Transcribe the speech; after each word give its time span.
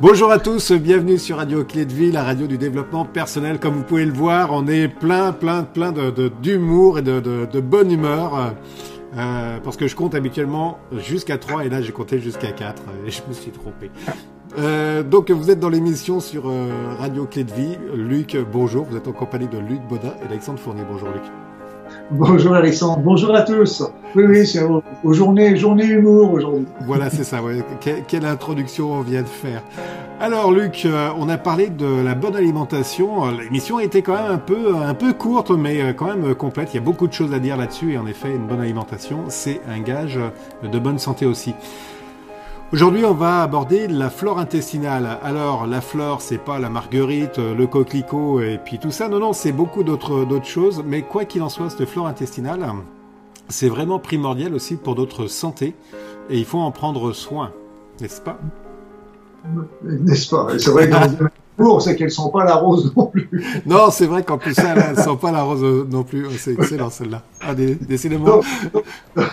Bonjour 0.00 0.30
à 0.30 0.38
tous, 0.38 0.70
bienvenue 0.70 1.18
sur 1.18 1.38
Radio 1.38 1.64
Clé 1.64 1.84
de 1.84 1.92
Vie, 1.92 2.12
la 2.12 2.22
radio 2.22 2.46
du 2.46 2.56
développement 2.56 3.04
personnel. 3.04 3.58
Comme 3.58 3.74
vous 3.74 3.82
pouvez 3.82 4.04
le 4.04 4.12
voir, 4.12 4.52
on 4.52 4.68
est 4.68 4.86
plein, 4.86 5.32
plein, 5.32 5.64
plein 5.64 5.90
de 5.90 6.30
d'humour 6.40 7.00
et 7.00 7.02
de, 7.02 7.18
de, 7.18 7.60
bonne 7.60 7.90
humeur. 7.90 8.54
Euh, 9.16 9.58
parce 9.58 9.76
que 9.76 9.88
je 9.88 9.96
compte 9.96 10.14
habituellement 10.14 10.78
jusqu'à 10.92 11.36
3 11.36 11.64
et 11.64 11.68
là 11.68 11.82
j'ai 11.82 11.90
compté 11.90 12.20
jusqu'à 12.20 12.52
4 12.52 12.80
et 13.06 13.10
je 13.10 13.22
me 13.28 13.32
suis 13.32 13.50
trompé. 13.50 13.90
Euh, 14.56 15.02
donc 15.02 15.32
vous 15.32 15.50
êtes 15.50 15.58
dans 15.58 15.68
l'émission 15.68 16.20
sur 16.20 16.48
euh, 16.48 16.68
Radio 16.96 17.26
Clé 17.26 17.42
de 17.42 17.52
Vie. 17.52 17.76
Luc, 17.92 18.36
bonjour. 18.52 18.84
Vous 18.84 18.96
êtes 18.96 19.08
en 19.08 19.12
compagnie 19.12 19.48
de 19.48 19.58
Luc 19.58 19.80
Baudin 19.88 20.14
et 20.22 20.26
Alexandre 20.26 20.60
Fournier. 20.60 20.84
Bonjour 20.88 21.08
Luc. 21.08 21.24
Bonjour 22.10 22.54
Alexandre, 22.54 23.00
bonjour 23.04 23.34
à 23.34 23.42
tous. 23.42 23.82
Oui, 24.14 24.24
oui, 24.26 24.46
c'est 24.46 24.62
aux 24.62 25.12
journées, 25.12 25.54
journée 25.56 25.84
humour 25.84 26.32
aujourd'hui. 26.32 26.66
Voilà, 26.86 27.10
c'est 27.10 27.22
ça. 27.22 27.38
Quelle 28.06 28.24
introduction 28.24 28.92
on 28.92 29.02
vient 29.02 29.20
de 29.20 29.28
faire. 29.28 29.62
Alors 30.18 30.50
Luc, 30.50 30.84
euh, 30.86 31.10
on 31.18 31.28
a 31.28 31.36
parlé 31.36 31.68
de 31.68 32.02
la 32.02 32.14
bonne 32.14 32.34
alimentation. 32.34 33.26
Euh, 33.26 33.32
l'émission 33.42 33.78
été 33.78 34.00
quand 34.00 34.14
même 34.14 34.32
un 34.32 34.38
peu, 34.38 34.74
un 34.74 34.94
peu 34.94 35.12
courte, 35.12 35.50
mais 35.50 35.82
euh, 35.82 35.92
quand 35.92 36.06
même 36.06 36.34
complète. 36.34 36.70
Il 36.72 36.76
y 36.76 36.80
a 36.80 36.82
beaucoup 36.82 37.08
de 37.08 37.12
choses 37.12 37.34
à 37.34 37.38
dire 37.38 37.58
là-dessus. 37.58 37.92
Et 37.92 37.98
en 37.98 38.06
effet, 38.06 38.30
une 38.30 38.46
bonne 38.46 38.62
alimentation, 38.62 39.24
c'est 39.28 39.60
un 39.68 39.80
gage 39.80 40.18
de 40.62 40.78
bonne 40.78 40.98
santé 40.98 41.26
aussi. 41.26 41.54
Aujourd'hui, 42.70 43.06
on 43.06 43.14
va 43.14 43.42
aborder 43.42 43.88
la 43.88 44.10
flore 44.10 44.38
intestinale. 44.38 45.18
Alors, 45.22 45.66
la 45.66 45.80
flore, 45.80 46.20
c'est 46.20 46.36
pas 46.36 46.58
la 46.58 46.68
marguerite, 46.68 47.38
le 47.38 47.66
coquelicot 47.66 48.42
et 48.42 48.58
puis 48.62 48.78
tout 48.78 48.90
ça. 48.90 49.08
Non, 49.08 49.18
non, 49.18 49.32
c'est 49.32 49.52
beaucoup 49.52 49.82
d'autres 49.84 50.44
choses. 50.44 50.84
Mais 50.84 51.00
quoi 51.00 51.24
qu'il 51.24 51.40
en 51.40 51.48
soit, 51.48 51.70
cette 51.70 51.86
flore 51.86 52.06
intestinale, 52.06 52.66
c'est 53.48 53.70
vraiment 53.70 53.98
primordial 53.98 54.52
aussi 54.52 54.76
pour 54.76 54.96
notre 54.96 55.28
santé 55.28 55.74
et 56.28 56.36
il 56.38 56.44
faut 56.44 56.58
en 56.58 56.70
prendre 56.70 57.14
soin, 57.14 57.52
n'est-ce 58.02 58.20
pas? 58.20 58.38
N'est-ce 59.82 60.28
pas? 60.28 60.58
C'est 60.58 60.70
vrai 60.70 60.90
c'est 61.80 61.96
qu'elles 61.96 62.10
sont 62.10 62.30
pas 62.30 62.44
la 62.44 62.54
rose 62.54 62.92
non 62.96 63.06
plus. 63.06 63.28
Non, 63.66 63.90
c'est 63.90 64.06
vrai 64.06 64.22
qu'en 64.22 64.38
plus, 64.38 64.54
elles, 64.58 64.82
elles 64.90 65.02
sont 65.02 65.16
pas 65.16 65.32
la 65.32 65.42
rose 65.42 65.86
non 65.90 66.02
plus. 66.02 66.26
C'est 66.38 66.52
excellent 66.52 66.90
celle-là. 66.90 67.22
Ah, 67.40 67.54
décidément. 67.54 68.26
Donc, 68.26 68.44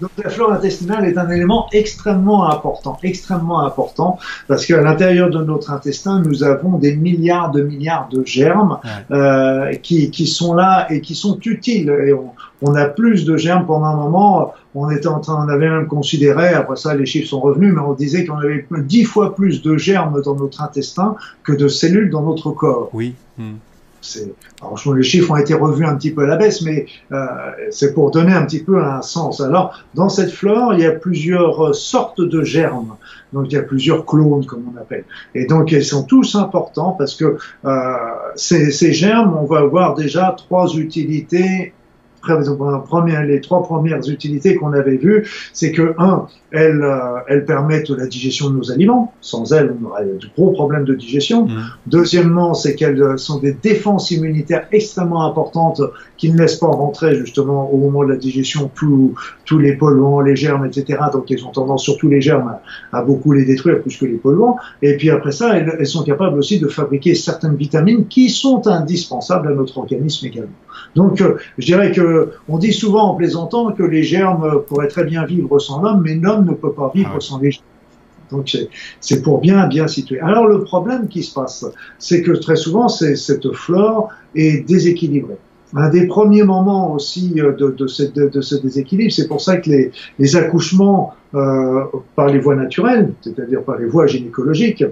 donc, 0.00 0.10
la 0.22 0.30
flore 0.30 0.52
intestinale 0.52 1.06
est 1.06 1.18
un 1.18 1.28
élément 1.30 1.66
extrêmement 1.72 2.50
important, 2.50 2.98
extrêmement 3.02 3.60
important, 3.60 4.18
parce 4.48 4.66
qu'à 4.66 4.80
l'intérieur 4.80 5.30
de 5.30 5.42
notre 5.42 5.70
intestin, 5.70 6.20
nous 6.20 6.44
avons 6.44 6.78
des 6.78 6.96
milliards 6.96 7.50
de 7.50 7.62
milliards 7.62 8.08
de 8.10 8.24
germes 8.24 8.78
euh, 9.10 9.72
qui, 9.74 10.10
qui 10.10 10.26
sont 10.26 10.54
là 10.54 10.86
et 10.90 11.00
qui 11.00 11.14
sont 11.14 11.38
utiles. 11.44 11.90
Et 12.06 12.12
on, 12.12 12.32
on 12.62 12.74
a 12.74 12.86
plus 12.86 13.24
de 13.24 13.36
germes 13.36 13.66
pendant 13.66 13.86
un 13.86 13.96
moment. 13.96 14.52
On 14.78 14.90
était 14.90 15.06
en 15.06 15.20
train, 15.20 15.42
on 15.42 15.48
avait 15.48 15.70
même 15.70 15.86
considéré, 15.86 16.48
après 16.48 16.76
ça 16.76 16.94
les 16.94 17.06
chiffres 17.06 17.30
sont 17.30 17.40
revenus, 17.40 17.72
mais 17.74 17.80
on 17.80 17.94
disait 17.94 18.26
qu'on 18.26 18.36
avait 18.36 18.66
dix 18.82 19.04
fois 19.04 19.34
plus 19.34 19.62
de 19.62 19.78
germes 19.78 20.20
dans 20.20 20.36
notre 20.36 20.62
intestin 20.62 21.16
que 21.44 21.52
de 21.54 21.66
cellules 21.66 22.10
dans 22.10 22.22
notre 22.22 22.50
corps. 22.50 22.90
Oui. 22.92 23.14
Alors, 24.60 24.94
les 24.94 25.02
chiffres 25.02 25.30
ont 25.32 25.36
été 25.36 25.54
revus 25.54 25.84
un 25.84 25.96
petit 25.96 26.10
peu 26.10 26.24
à 26.24 26.26
la 26.26 26.36
baisse, 26.36 26.62
mais 26.62 26.86
euh, 27.12 27.26
c'est 27.70 27.94
pour 27.94 28.10
donner 28.10 28.32
un 28.32 28.44
petit 28.44 28.62
peu 28.62 28.82
un 28.82 29.02
sens. 29.02 29.40
Alors, 29.40 29.82
dans 29.94 30.08
cette 30.08 30.30
flore, 30.30 30.74
il 30.74 30.80
y 30.80 30.86
a 30.86 30.92
plusieurs 30.92 31.74
sortes 31.74 32.20
de 32.20 32.42
germes. 32.42 32.96
Donc, 33.32 33.46
il 33.50 33.54
y 33.54 33.58
a 33.58 33.62
plusieurs 33.62 34.06
clones, 34.06 34.46
comme 34.46 34.64
on 34.72 34.80
appelle. 34.80 35.04
Et 35.34 35.46
donc, 35.46 35.72
ils 35.72 35.84
sont 35.84 36.04
tous 36.04 36.34
importants 36.36 36.92
parce 36.92 37.14
que 37.14 37.36
euh, 37.64 37.94
ces, 38.36 38.70
ces 38.70 38.92
germes, 38.92 39.36
on 39.36 39.46
va 39.46 39.58
avoir 39.60 39.94
déjà 39.94 40.34
trois 40.36 40.74
utilités 40.74 41.72
les 43.26 43.40
trois 43.40 43.62
premières 43.62 44.08
utilités 44.08 44.54
qu'on 44.54 44.72
avait 44.72 44.96
vues, 44.96 45.28
c'est 45.52 45.72
que, 45.72 45.94
un, 45.98 46.26
elles, 46.52 46.82
euh, 46.82 47.18
elles 47.28 47.44
permettent 47.44 47.90
la 47.90 48.06
digestion 48.06 48.50
de 48.50 48.56
nos 48.56 48.70
aliments. 48.70 49.12
Sans 49.20 49.52
elles, 49.52 49.74
on 49.80 49.86
aurait 49.86 50.04
de 50.04 50.28
gros 50.36 50.52
problèmes 50.52 50.84
de 50.84 50.94
digestion. 50.94 51.46
Mmh. 51.46 51.64
Deuxièmement, 51.86 52.54
c'est 52.54 52.74
qu'elles 52.74 53.02
euh, 53.02 53.16
sont 53.16 53.38
des 53.38 53.52
défenses 53.52 54.10
immunitaires 54.10 54.66
extrêmement 54.72 55.24
importantes 55.26 55.82
qui 56.16 56.30
ne 56.30 56.38
laissent 56.38 56.56
pas 56.56 56.68
rentrer 56.68 57.16
justement 57.16 57.70
au 57.72 57.76
moment 57.76 58.04
de 58.04 58.10
la 58.10 58.16
digestion 58.16 58.70
tous, 58.74 59.14
tous 59.44 59.58
les 59.58 59.74
polluants, 59.74 60.20
les 60.20 60.36
germes, 60.36 60.66
etc. 60.66 60.98
Donc, 61.12 61.30
elles 61.30 61.44
ont 61.44 61.50
tendance, 61.50 61.82
surtout 61.82 62.08
les 62.08 62.20
germes, 62.20 62.56
à, 62.92 63.02
beaucoup 63.02 63.32
les 63.32 63.44
détruire 63.44 63.80
plus 63.82 63.96
que 63.96 64.06
les 64.06 64.16
polluants. 64.16 64.56
Et 64.82 64.96
puis 64.96 65.10
après 65.10 65.32
ça, 65.32 65.56
elles, 65.56 65.74
elles 65.78 65.86
sont 65.86 66.04
capables 66.04 66.38
aussi 66.38 66.58
de 66.58 66.68
fabriquer 66.68 67.14
certaines 67.14 67.56
vitamines 67.56 68.06
qui 68.06 68.30
sont 68.30 68.66
indispensables 68.66 69.48
à 69.48 69.54
notre 69.54 69.78
organisme 69.78 70.26
également. 70.26 70.52
Donc, 70.94 71.20
euh, 71.20 71.36
je 71.58 71.66
dirais 71.66 71.92
que 71.92 72.15
on 72.48 72.58
dit 72.58 72.72
souvent 72.72 73.12
en 73.12 73.14
plaisantant 73.14 73.72
que 73.72 73.82
les 73.82 74.02
germes 74.02 74.62
pourraient 74.66 74.88
très 74.88 75.04
bien 75.04 75.24
vivre 75.24 75.58
sans 75.58 75.82
l'homme, 75.82 76.02
mais 76.04 76.14
l'homme 76.14 76.44
ne 76.46 76.52
peut 76.52 76.72
pas 76.72 76.90
vivre 76.94 77.12
ah 77.16 77.20
sans 77.20 77.38
les 77.40 77.50
germes. 77.50 77.64
Donc 78.30 78.56
c'est 79.00 79.22
pour 79.22 79.40
bien 79.40 79.66
bien 79.68 79.86
situer. 79.86 80.20
Alors 80.20 80.46
le 80.46 80.64
problème 80.64 81.08
qui 81.08 81.22
se 81.22 81.32
passe, 81.32 81.64
c'est 81.98 82.22
que 82.22 82.32
très 82.32 82.56
souvent 82.56 82.88
cette 82.88 83.52
flore 83.52 84.08
est 84.34 84.66
déséquilibrée. 84.66 85.38
Un 85.74 85.90
des 85.90 86.06
premiers 86.06 86.44
moments 86.44 86.92
aussi 86.92 87.34
euh, 87.38 87.52
de, 87.52 87.70
de, 87.70 87.86
ce 87.88 88.54
déséquilibre, 88.54 89.12
c'est 89.12 89.26
pour 89.26 89.40
ça 89.40 89.56
que 89.56 89.90
les, 90.18 90.36
accouchements 90.36 91.12
euh, 91.34 91.84
par 92.14 92.28
les 92.28 92.38
voies 92.38 92.54
naturelles, 92.54 93.12
c'est-à-dire 93.20 93.62
par 93.62 93.78
les 93.78 93.86
voies 93.86 94.06
gynécologiques, 94.06 94.84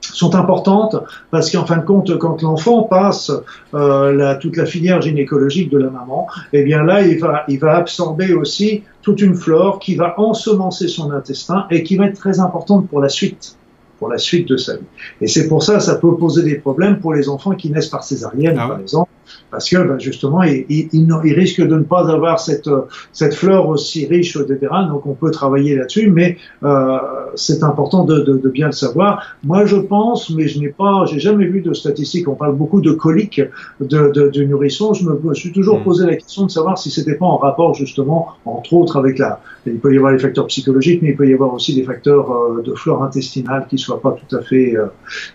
sont 0.00 0.34
importantes 0.34 0.96
parce 1.30 1.50
qu'en 1.50 1.66
fin 1.66 1.78
de 1.78 1.84
compte, 1.84 2.16
quand 2.18 2.42
l'enfant 2.42 2.82
passe 2.82 3.30
euh, 3.74 4.12
la, 4.12 4.36
toute 4.36 4.56
la 4.56 4.66
filière 4.66 5.00
gynécologique 5.00 5.70
de 5.70 5.78
la 5.78 5.90
maman, 5.90 6.26
eh 6.52 6.62
bien 6.62 6.82
là, 6.82 7.02
il 7.02 7.18
va, 7.18 7.44
il 7.48 7.58
va 7.58 7.76
absorber 7.76 8.34
aussi 8.34 8.82
toute 9.02 9.20
une 9.20 9.34
flore 9.34 9.78
qui 9.78 9.94
va 9.96 10.14
ensemencer 10.18 10.88
son 10.88 11.10
intestin 11.10 11.66
et 11.70 11.82
qui 11.82 11.96
va 11.96 12.06
être 12.06 12.18
très 12.18 12.40
importante 12.40 12.88
pour 12.88 13.00
la 13.00 13.08
suite 13.08 13.56
pour 13.98 14.08
la 14.08 14.18
suite 14.18 14.48
de 14.48 14.56
sa 14.56 14.76
vie. 14.76 14.84
Et 15.20 15.26
c'est 15.26 15.48
pour 15.48 15.62
ça, 15.62 15.80
ça 15.80 15.96
peut 15.96 16.16
poser 16.16 16.44
des 16.44 16.54
problèmes 16.54 17.00
pour 17.00 17.14
les 17.14 17.28
enfants 17.28 17.52
qui 17.52 17.68
naissent 17.70 17.88
par 17.88 18.04
césarienne, 18.04 18.56
ah 18.56 18.68
par 18.68 18.80
exemple, 18.80 19.10
parce 19.50 19.68
que 19.68 19.76
ben, 19.76 19.98
justement, 19.98 20.42
ils, 20.42 20.66
ils, 20.68 20.88
ils, 20.92 21.32
risquent 21.34 21.66
de 21.66 21.76
ne 21.76 21.82
pas 21.82 22.10
avoir 22.10 22.40
cette, 22.40 22.68
cette 23.12 23.34
fleur 23.34 23.68
aussi 23.68 24.06
riche, 24.06 24.36
etc. 24.36 24.58
Donc 24.88 25.06
on 25.06 25.14
peut 25.14 25.30
travailler 25.30 25.76
là-dessus, 25.76 26.10
mais 26.10 26.36
euh, 26.62 26.98
c'est 27.34 27.62
important 27.62 28.04
de, 28.04 28.20
de, 28.20 28.38
de, 28.38 28.48
bien 28.48 28.66
le 28.66 28.72
savoir. 28.72 29.36
Moi, 29.44 29.64
je 29.66 29.76
pense, 29.76 30.30
mais 30.30 30.48
je 30.48 30.60
n'ai 30.60 30.68
pas, 30.68 31.04
j'ai 31.06 31.18
jamais 31.18 31.46
vu 31.46 31.60
de 31.60 31.72
statistiques. 31.72 32.28
On 32.28 32.34
parle 32.34 32.56
beaucoup 32.56 32.80
de 32.80 32.92
coliques 32.92 33.40
de, 33.80 34.10
de, 34.14 34.28
de 34.28 34.44
nourrissons. 34.44 34.94
Je 34.94 35.04
me, 35.08 35.34
suis 35.34 35.52
toujours 35.52 35.80
hmm. 35.80 35.84
posé 35.84 36.06
la 36.06 36.16
question 36.16 36.46
de 36.46 36.50
savoir 36.50 36.78
si 36.78 36.90
c'était 36.90 37.14
pas 37.14 37.26
en 37.26 37.36
rapport 37.36 37.74
justement, 37.74 38.28
entre 38.44 38.74
autres, 38.74 38.96
avec 38.98 39.18
la. 39.18 39.40
Il 39.66 39.78
peut 39.78 39.92
y 39.92 39.96
avoir 39.96 40.12
les 40.12 40.18
facteurs 40.18 40.46
psychologiques, 40.46 41.02
mais 41.02 41.10
il 41.10 41.16
peut 41.16 41.28
y 41.28 41.34
avoir 41.34 41.52
aussi 41.52 41.74
des 41.74 41.82
facteurs 41.82 42.30
euh, 42.30 42.62
de 42.62 42.74
flore 42.74 43.02
intestinale 43.02 43.66
qui 43.68 43.78
soient 43.78 44.00
pas 44.00 44.12
tout 44.12 44.36
à 44.36 44.40
fait 44.40 44.76
euh, 44.76 44.86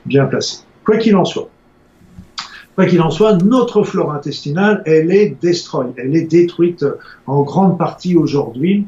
bien 0.05 0.25
placés. 0.25 0.59
Quoi 0.85 0.97
qu'il 0.97 1.15
en 1.15 1.25
soit. 1.25 1.49
Quoi 2.75 2.85
qu'il 2.87 3.01
en 3.01 3.11
soit, 3.11 3.33
notre 3.43 3.83
flore 3.83 4.11
intestinale, 4.11 4.81
elle 4.85 5.11
est 5.11 5.37
destroy, 5.41 5.87
elle 5.97 6.15
est 6.15 6.23
détruite 6.23 6.85
en 7.27 7.43
grande 7.43 7.77
partie 7.77 8.15
aujourd'hui. 8.15 8.85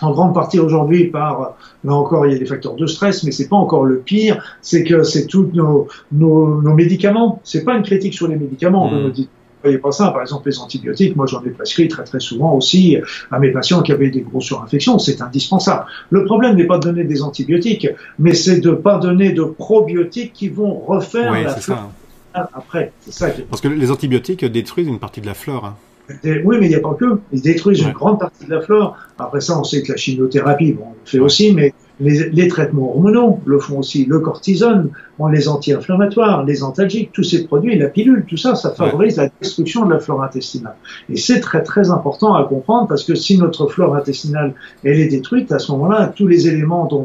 En 0.00 0.12
grande 0.12 0.34
partie 0.34 0.58
aujourd'hui 0.58 1.04
par, 1.06 1.56
là 1.84 1.92
encore, 1.92 2.26
il 2.26 2.32
y 2.32 2.36
a 2.36 2.38
des 2.38 2.46
facteurs 2.46 2.74
de 2.74 2.86
stress, 2.86 3.24
mais 3.24 3.32
c'est 3.32 3.48
pas 3.48 3.56
encore 3.56 3.84
le 3.84 3.98
pire, 3.98 4.42
c'est 4.60 4.84
que 4.84 5.02
c'est 5.02 5.26
tous 5.26 5.50
nos, 5.54 5.88
nos, 6.12 6.60
nos 6.62 6.74
médicaments. 6.74 7.40
C'est 7.44 7.64
pas 7.64 7.76
une 7.76 7.82
critique 7.82 8.14
sur 8.14 8.28
les 8.28 8.36
médicaments, 8.36 8.90
mmh. 8.90 9.10
dit 9.10 9.28
voyez 9.64 9.78
pas 9.78 9.92
ça. 9.92 10.10
Par 10.10 10.22
exemple, 10.22 10.48
les 10.48 10.58
antibiotiques, 10.58 11.16
moi 11.16 11.26
j'en 11.26 11.42
ai 11.42 11.50
prescrit 11.50 11.88
très 11.88 12.04
très 12.04 12.20
souvent 12.20 12.54
aussi 12.54 12.98
à 13.30 13.38
mes 13.38 13.50
patients 13.50 13.82
qui 13.82 13.92
avaient 13.92 14.10
des 14.10 14.20
grosses 14.20 14.44
surinfections. 14.44 14.98
C'est 14.98 15.20
indispensable. 15.20 15.86
Le 16.10 16.24
problème 16.24 16.56
n'est 16.56 16.66
pas 16.66 16.78
de 16.78 16.84
donner 16.84 17.04
des 17.04 17.22
antibiotiques, 17.22 17.88
mais 18.18 18.34
c'est 18.34 18.60
de 18.60 18.70
pas 18.70 18.98
donner 18.98 19.32
de 19.32 19.42
probiotiques 19.42 20.32
qui 20.32 20.48
vont 20.48 20.74
refaire 20.74 21.32
la 21.32 21.56
flore 21.56 21.90
après. 22.34 22.92
Ça 23.08 23.28
Parce 23.48 23.60
que 23.60 23.68
les 23.68 23.90
antibiotiques 23.90 24.44
détruisent 24.44 24.88
une 24.88 24.98
partie 24.98 25.20
de 25.20 25.26
la 25.26 25.34
flore. 25.34 25.64
Hein. 25.64 25.76
Oui, 26.24 26.56
mais 26.60 26.66
il 26.66 26.68
n'y 26.68 26.74
a 26.74 26.80
pas 26.80 26.94
que. 26.94 27.18
Ils 27.32 27.40
détruisent 27.40 27.80
une 27.80 27.92
grande 27.92 28.20
partie 28.20 28.44
de 28.44 28.50
la 28.50 28.60
flore. 28.60 28.96
Après 29.18 29.40
ça, 29.40 29.58
on 29.58 29.64
sait 29.64 29.82
que 29.82 29.92
la 29.92 29.96
chimiothérapie, 29.96 30.72
bon, 30.72 30.84
on 30.84 30.90
le 30.90 30.96
fait 31.06 31.18
aussi, 31.18 31.54
mais 31.54 31.72
les, 32.00 32.48
traitements 32.48 32.90
hormonaux 32.90 33.40
le 33.46 33.58
font 33.58 33.78
aussi. 33.78 34.04
Le 34.04 34.18
cortisone, 34.18 34.90
on 35.18 35.28
les 35.28 35.48
anti-inflammatoires, 35.48 36.44
les 36.44 36.62
antalgiques, 36.62 37.10
tous 37.12 37.22
ces 37.22 37.46
produits, 37.46 37.78
la 37.78 37.88
pilule, 37.88 38.24
tout 38.28 38.36
ça, 38.36 38.54
ça 38.54 38.72
favorise 38.72 39.16
la 39.16 39.30
destruction 39.40 39.86
de 39.86 39.94
la 39.94 40.00
flore 40.00 40.22
intestinale. 40.22 40.74
Et 41.08 41.16
c'est 41.16 41.40
très 41.40 41.62
très 41.62 41.90
important 41.90 42.34
à 42.34 42.44
comprendre 42.44 42.88
parce 42.88 43.04
que 43.04 43.14
si 43.14 43.38
notre 43.38 43.68
flore 43.68 43.94
intestinale 43.94 44.54
elle 44.82 44.98
est 44.98 45.08
détruite, 45.08 45.52
à 45.52 45.58
ce 45.58 45.70
moment-là, 45.72 46.12
tous 46.14 46.26
les 46.26 46.48
éléments 46.48 46.86
dont 46.86 47.04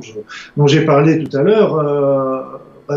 dont 0.58 0.68
j'ai 0.68 0.86
parlé 0.86 1.24
tout 1.24 1.38
à 1.38 1.44
l'heure 1.44 1.76
euh, 1.76 2.42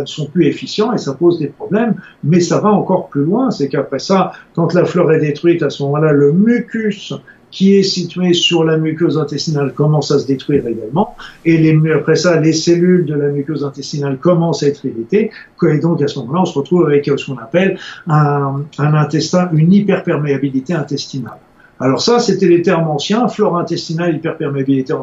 ne 0.01 0.07
sont 0.07 0.27
plus 0.27 0.47
efficients 0.47 0.93
et 0.93 0.99
ça 0.99 1.15
pose 1.15 1.39
des 1.39 1.49
problèmes. 1.49 1.95
Mais 2.25 2.41
ça 2.41 2.61
va 2.61 2.71
encore 2.71 3.09
plus 3.09 3.25
loin, 3.25 3.51
c'est 3.51 3.69
qu'après 3.69 3.99
ça, 3.99 4.33
quand 4.55 4.75
la 4.75 4.85
flore 4.85 5.13
est 5.13 5.21
détruite, 5.21 5.63
à 5.63 5.71
ce 5.71 5.83
moment-là, 5.85 6.13
le 6.13 6.33
mucus 6.33 7.15
qui 7.51 7.77
est 7.77 7.83
situé 7.83 8.33
sur 8.33 8.65
la 8.65 8.79
muqueuse 8.79 9.19
intestinale 9.19 9.75
commence 9.75 10.11
à 10.11 10.19
se 10.19 10.27
détruire 10.27 10.67
également, 10.67 11.15
et 11.45 11.79
après 11.95 12.17
ça, 12.17 12.41
les 12.41 12.55
cellules 12.55 13.05
de 13.05 13.15
la 13.15 13.29
muqueuse 13.29 13.63
intestinale 13.63 14.17
commencent 14.17 14.63
à 14.63 14.69
être 14.69 14.85
irritées, 14.87 15.31
et 15.63 15.79
donc 15.79 16.01
à 16.01 16.09
ce 16.09 16.19
moment-là, 16.21 16.41
on 16.41 16.47
se 16.47 16.59
retrouve 16.59 16.87
avec 16.87 17.05
ce 17.05 17.27
qu'on 17.27 17.37
appelle 17.37 17.79
un, 18.09 18.63
un 18.79 18.95
intestin, 18.95 19.51
une 19.53 19.71
hyperperméabilité 19.71 20.73
intestinale. 20.73 21.39
Alors 21.83 22.01
ça, 22.01 22.21
c'était 22.21 22.47
les 22.47 22.63
termes 22.63 22.89
anciens, 22.89 23.27
flore 23.27 23.59
intestinale, 23.59 24.15
hyperperméabilité, 24.15 24.95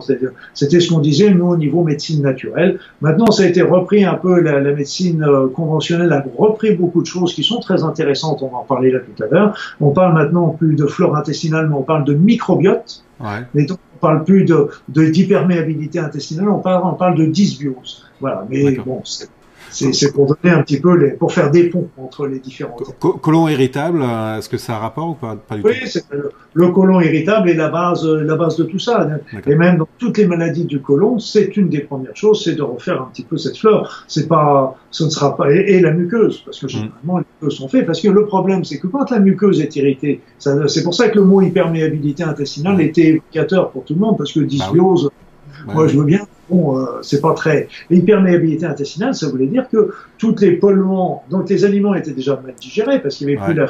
c'était 0.54 0.80
ce 0.80 0.90
qu'on 0.90 1.00
disait, 1.00 1.30
nous, 1.30 1.48
au 1.48 1.58
niveau 1.58 1.84
médecine 1.84 2.22
naturelle. 2.22 2.80
Maintenant, 3.02 3.30
ça 3.32 3.44
a 3.44 3.48
été 3.48 3.62
repris 3.62 4.06
un 4.06 4.14
peu, 4.14 4.40
la, 4.40 4.62
la 4.62 4.72
médecine 4.72 5.22
euh, 5.24 5.50
conventionnelle 5.50 6.14
a 6.14 6.24
repris 6.38 6.76
beaucoup 6.76 7.02
de 7.02 7.06
choses 7.06 7.34
qui 7.34 7.44
sont 7.44 7.60
très 7.60 7.84
intéressantes, 7.84 8.42
on 8.44 8.48
va 8.48 8.60
en 8.60 8.64
parler 8.64 8.92
là 8.92 9.00
tout 9.00 9.22
à 9.22 9.28
l'heure. 9.28 9.76
On 9.82 9.92
parle 9.92 10.14
maintenant 10.14 10.50
plus 10.50 10.76
de 10.76 10.86
flore 10.86 11.18
intestinale, 11.18 11.68
mais 11.68 11.76
on 11.76 11.84
parle 11.84 12.06
de 12.06 12.14
microbiote. 12.14 13.04
Ouais. 13.20 13.46
Et 13.56 13.66
donc, 13.66 13.80
on 13.98 14.00
parle 14.00 14.24
plus 14.24 14.46
de 14.46 14.70
d'hyperméabilité 14.88 16.00
intestinale, 16.00 16.48
on 16.48 16.60
parle, 16.60 16.82
on 16.86 16.94
parle 16.96 17.16
de 17.16 17.26
dysbiose. 17.26 18.06
Voilà, 18.22 18.46
mais 18.50 18.78
bon, 18.78 19.02
c'est 19.04 19.28
pour 20.14 20.28
donner 20.28 20.54
un 20.54 20.62
petit 20.62 20.80
peu 20.80 20.96
les, 20.96 21.12
pour 21.12 21.34
faire 21.34 21.52
des 21.52 21.70
ponts 21.70 21.90
entre 21.98 22.28
les 22.28 22.40
différents. 22.40 22.78
colon 23.00 23.48
irritable, 23.48 24.02
euh, 24.02 24.38
est-ce 24.38 24.50
que 24.50 24.58
ça 24.58 24.74
a 24.74 24.76
un 24.78 24.80
rapport 24.80 25.10
ou 25.10 25.14
pas, 25.14 25.36
pas 25.36 25.56
du 25.56 25.62
oui, 25.64 25.74
le, 26.12 26.32
le, 26.54 26.68
colon 26.70 27.02
irritable 27.02 27.50
est 27.50 27.56
la 27.56 27.70
base, 27.70 28.06
la 28.06 28.36
base 28.36 28.58
de 28.58 28.64
tout 28.64 28.80
ça. 28.80 29.08
Et 29.46 29.56
même 29.56 29.78
dans 29.78 29.88
toutes 29.98 30.18
les 30.18 30.28
maladies 30.28 30.66
du 30.66 30.82
colon, 30.82 31.20
c'est 31.20 31.56
une 31.58 31.70
des 31.70 31.82
premières 31.82 32.16
choses, 32.16 32.44
c'est 32.44 32.56
de 32.56 32.62
refaire 32.62 33.02
un 33.02 33.06
petit 33.06 33.24
peu 33.24 33.38
cette 33.38 33.58
flore. 33.58 34.04
C'est 34.08 34.28
pas, 34.28 34.76
ce 34.92 35.04
ne 35.04 35.10
sera 35.10 35.36
pas 35.36 35.52
et, 35.52 35.80
la 35.80 35.92
muqueuse, 35.92 36.42
parce 36.46 36.60
que 36.60 36.66
mm. 36.66 36.70
généralement 36.70 37.18
les 37.20 37.26
muqueuses 37.36 37.58
sont 37.58 37.68
faites. 37.68 37.86
Parce 37.86 38.02
que 38.02 38.10
le 38.10 38.26
problème, 38.26 38.64
c'est 38.64 38.80
que 38.80 38.88
quand 38.88 39.10
la 39.12 39.20
muqueuse 39.20 39.62
est 39.62 39.76
irritée, 39.76 40.22
c'est 40.38 40.84
pour 40.84 40.94
ça 40.94 41.10
que 41.10 41.18
le 41.18 41.26
mot 41.26 41.42
hyperméabilité 41.42 42.24
intestinale 42.24 42.78
mm. 42.78 42.82
était 42.82 43.08
évocateur 43.08 43.72
pour 43.72 43.84
tout 43.84 43.94
le 43.94 44.00
monde, 44.00 44.18
parce 44.18 44.32
que 44.32 44.40
bah 44.40 44.72
dysbiose. 45.60 45.76
Moi, 45.76 45.88
je 45.88 45.98
veux 45.98 46.06
bien 46.06 46.28
bon, 46.50 46.78
euh, 46.78 47.00
c'est 47.02 47.22
pas 47.22 47.34
très. 47.34 47.68
L'hyperméabilité 47.90 48.66
intestinale, 48.66 49.16
ça 49.16 49.30
voulait 49.30 49.48
dire 49.48 49.70
que 49.70 49.94
toutes 50.18 50.42
les 50.42 50.54
polluants, 50.54 51.24
donc 51.30 51.50
les 51.50 51.66
aliments 51.66 51.96
étaient 51.96 52.12
déjà 52.12 52.40
mal 52.44 52.54
digérés 52.60 53.00
parce 53.02 53.16
qu'il 53.16 53.28
n'y 53.28 53.36
avait 53.36 53.46
plus 53.46 53.54
la 53.54 53.68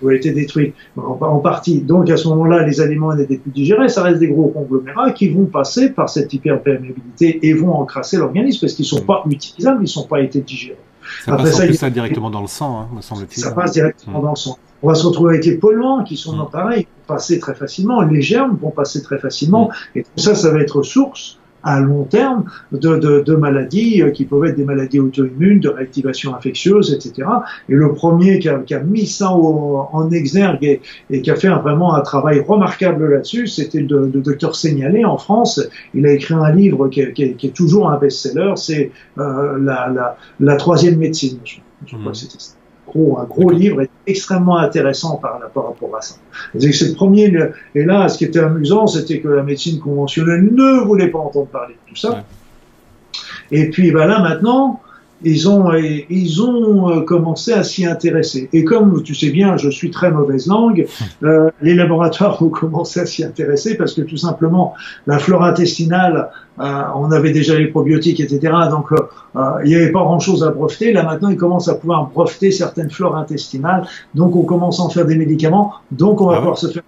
flore 0.00 0.12
ou 0.12 0.14
été 0.14 0.32
détruits 0.32 0.72
en, 0.96 1.38
partie. 1.38 1.80
Donc 1.80 2.10
à 2.10 2.16
ce 2.16 2.28
moment-là, 2.28 2.66
les 2.66 2.80
aliments 2.80 3.14
n'étaient 3.14 3.38
plus 3.38 3.50
digérés, 3.50 3.88
ça 3.88 4.02
reste 4.02 4.18
des 4.18 4.28
gros 4.28 4.48
conglomérats 4.48 5.12
qui 5.12 5.28
vont 5.28 5.46
passer 5.46 5.90
par 5.90 6.08
cette 6.08 6.32
hyperperméabilité 6.32 7.46
et 7.46 7.54
vont 7.54 7.74
encrasser 7.74 8.16
l'organisme 8.16 8.60
parce 8.60 8.74
qu'ils 8.74 8.84
sont 8.84 9.02
pas 9.02 9.22
utilisables, 9.30 9.82
ils 9.82 9.88
sont 9.88 10.06
pas 10.06 10.20
été 10.20 10.40
digérés. 10.40 10.76
Ça 11.24 11.36
passe 11.36 11.56
ça, 11.56 11.72
ça 11.72 11.90
directement 11.90 12.30
dans 12.30 12.40
le 12.40 12.46
sang, 12.46 12.80
hein, 12.80 12.88
me 12.94 13.00
semble-t-il. 13.00 13.42
Ça 13.42 13.52
passe 13.52 13.72
directement 13.72 14.20
dans 14.20 14.30
le 14.30 14.36
sang. 14.36 14.58
On 14.82 14.88
va 14.88 14.94
se 14.94 15.06
retrouver 15.06 15.34
avec 15.34 15.44
les 15.44 15.56
polluants 15.56 16.04
qui 16.04 16.16
sont 16.16 16.36
mmh. 16.36 16.50
pareil, 16.50 16.82
vont 16.84 17.14
passer 17.14 17.38
très 17.38 17.54
facilement, 17.54 18.00
les 18.00 18.22
germes 18.22 18.56
vont 18.56 18.70
passer 18.70 19.02
très 19.02 19.18
facilement, 19.18 19.68
mm. 19.68 19.98
et 19.98 20.02
tout 20.04 20.10
ça, 20.16 20.34
ça 20.34 20.50
va 20.50 20.60
être 20.60 20.82
source 20.82 21.39
à 21.62 21.80
long 21.80 22.04
terme 22.04 22.44
de, 22.72 22.96
de, 22.96 23.20
de, 23.20 23.34
maladies 23.34 24.02
euh, 24.02 24.10
qui 24.10 24.24
peuvent 24.24 24.44
être 24.44 24.56
des 24.56 24.64
maladies 24.64 25.00
auto-immunes, 25.00 25.60
de 25.60 25.68
réactivation 25.68 26.34
infectieuse, 26.34 26.92
etc. 26.92 27.28
Et 27.68 27.74
le 27.74 27.92
premier 27.92 28.38
qui 28.38 28.48
a, 28.48 28.58
qui 28.58 28.74
a 28.74 28.80
mis 28.80 29.06
ça 29.06 29.30
en 29.30 30.10
exergue 30.10 30.64
et, 30.64 30.80
et, 31.10 31.22
qui 31.22 31.30
a 31.30 31.36
fait 31.36 31.48
vraiment 31.48 31.94
un 31.94 32.00
travail 32.00 32.40
remarquable 32.40 33.10
là-dessus, 33.10 33.46
c'était 33.46 33.80
le, 33.80 34.10
le, 34.12 34.20
docteur 34.20 34.54
Seignalé 34.54 35.04
en 35.04 35.18
France. 35.18 35.60
Il 35.94 36.06
a 36.06 36.12
écrit 36.12 36.34
un 36.34 36.50
livre 36.52 36.88
qui, 36.88 37.12
qui, 37.12 37.34
qui 37.34 37.46
est 37.46 37.54
toujours 37.54 37.90
un 37.90 37.98
best-seller, 37.98 38.54
c'est 38.56 38.90
euh, 39.18 39.58
la, 39.58 39.88
la, 39.88 40.16
la, 40.38 40.56
troisième 40.56 40.96
médecine. 40.96 41.38
Je, 41.44 41.56
je 41.86 41.96
crois 41.96 42.10
mmh. 42.10 42.12
que 42.12 42.18
c'était 42.18 42.38
ça 42.38 42.59
un 42.96 43.24
gros 43.24 43.50
livre 43.50 43.82
est 43.82 43.90
extrêmement 44.06 44.58
intéressant 44.58 45.16
par, 45.16 45.40
rapport 45.40 45.96
à 45.96 46.02
ça. 46.02 46.16
C'est 46.58 46.88
le 46.88 46.94
premier. 46.94 47.32
Et 47.74 47.84
là, 47.84 48.08
ce 48.08 48.18
qui 48.18 48.24
était 48.24 48.40
amusant, 48.40 48.86
c'était 48.86 49.20
que 49.20 49.28
la 49.28 49.42
médecine 49.42 49.78
conventionnelle 49.78 50.48
ne 50.52 50.84
voulait 50.84 51.08
pas 51.08 51.18
entendre 51.18 51.46
parler 51.46 51.74
de 51.74 51.90
tout 51.90 51.96
ça. 51.96 52.24
Et 53.50 53.70
puis, 53.70 53.90
ben 53.90 54.06
là, 54.06 54.20
maintenant, 54.20 54.80
ils 55.22 55.48
ont, 55.48 55.72
ils 55.74 56.42
ont 56.42 56.90
euh, 56.90 57.00
commencé 57.02 57.52
à 57.52 57.62
s'y 57.62 57.84
intéresser. 57.86 58.48
Et 58.52 58.64
comme 58.64 59.02
tu 59.02 59.14
sais 59.14 59.30
bien, 59.30 59.56
je 59.56 59.70
suis 59.70 59.90
très 59.90 60.10
mauvaise 60.10 60.46
langue, 60.46 60.86
euh, 61.22 61.50
les 61.62 61.74
laboratoires 61.74 62.42
ont 62.42 62.48
commencé 62.48 63.00
à 63.00 63.06
s'y 63.06 63.24
intéresser 63.24 63.76
parce 63.76 63.94
que 63.94 64.02
tout 64.02 64.16
simplement, 64.16 64.74
la 65.06 65.18
flore 65.18 65.44
intestinale, 65.44 66.30
euh, 66.60 66.82
on 66.94 67.10
avait 67.10 67.32
déjà 67.32 67.58
les 67.58 67.68
probiotiques, 67.68 68.20
etc. 68.20 68.52
Donc, 68.70 68.92
euh, 68.92 69.60
il 69.64 69.68
n'y 69.68 69.76
avait 69.76 69.92
pas 69.92 70.00
grand-chose 70.00 70.44
à 70.44 70.50
breveter. 70.50 70.92
Là, 70.92 71.02
maintenant, 71.04 71.30
ils 71.30 71.36
commencent 71.36 71.68
à 71.68 71.74
pouvoir 71.74 72.10
breveter 72.10 72.50
certaines 72.50 72.90
flores 72.90 73.16
intestinales. 73.16 73.86
Donc, 74.14 74.36
on 74.36 74.42
commence 74.42 74.80
à 74.80 74.82
en 74.82 74.90
faire 74.90 75.06
des 75.06 75.16
médicaments. 75.16 75.72
Donc, 75.90 76.20
on 76.20 76.26
va 76.26 76.34
ah 76.34 76.38
pouvoir 76.38 76.58
se 76.58 76.68
faire 76.68 76.82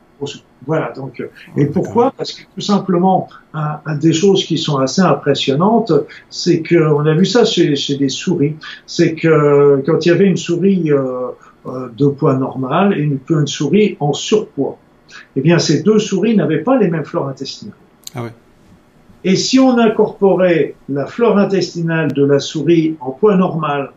voilà. 0.66 0.92
Donc, 0.92 1.20
euh, 1.20 1.30
et 1.56 1.66
pourquoi 1.66 2.12
Parce 2.16 2.32
que 2.32 2.42
tout 2.54 2.60
simplement, 2.60 3.28
un, 3.54 3.96
des 3.96 4.12
choses 4.12 4.44
qui 4.44 4.58
sont 4.58 4.78
assez 4.78 5.02
impressionnantes, 5.02 5.92
c'est 6.30 6.60
que 6.62 6.76
on 6.76 7.06
a 7.06 7.14
vu 7.14 7.24
ça 7.24 7.44
chez, 7.44 7.76
chez 7.76 7.96
des 7.96 8.08
souris. 8.08 8.56
C'est 8.86 9.14
que 9.14 9.82
quand 9.86 10.04
il 10.04 10.08
y 10.08 10.12
avait 10.12 10.26
une 10.26 10.36
souris 10.36 10.92
euh, 10.92 11.28
euh 11.66 11.88
de 11.96 12.06
poids 12.06 12.36
normal 12.36 12.98
et 12.98 13.02
une, 13.02 13.18
une 13.30 13.46
souris 13.46 13.96
en 14.00 14.12
surpoids, 14.12 14.78
eh 15.36 15.40
bien, 15.40 15.58
ces 15.58 15.82
deux 15.82 15.98
souris 15.98 16.36
n'avaient 16.36 16.62
pas 16.62 16.78
les 16.78 16.88
mêmes 16.88 17.04
flores 17.04 17.28
intestinales. 17.28 17.76
Ah 18.14 18.22
ouais. 18.24 18.32
Et 19.24 19.36
si 19.36 19.60
on 19.60 19.78
incorporait 19.78 20.74
la 20.88 21.06
flore 21.06 21.38
intestinale 21.38 22.12
de 22.12 22.24
la 22.24 22.40
souris 22.40 22.96
en 23.00 23.12
poids 23.12 23.36
normal 23.36 23.92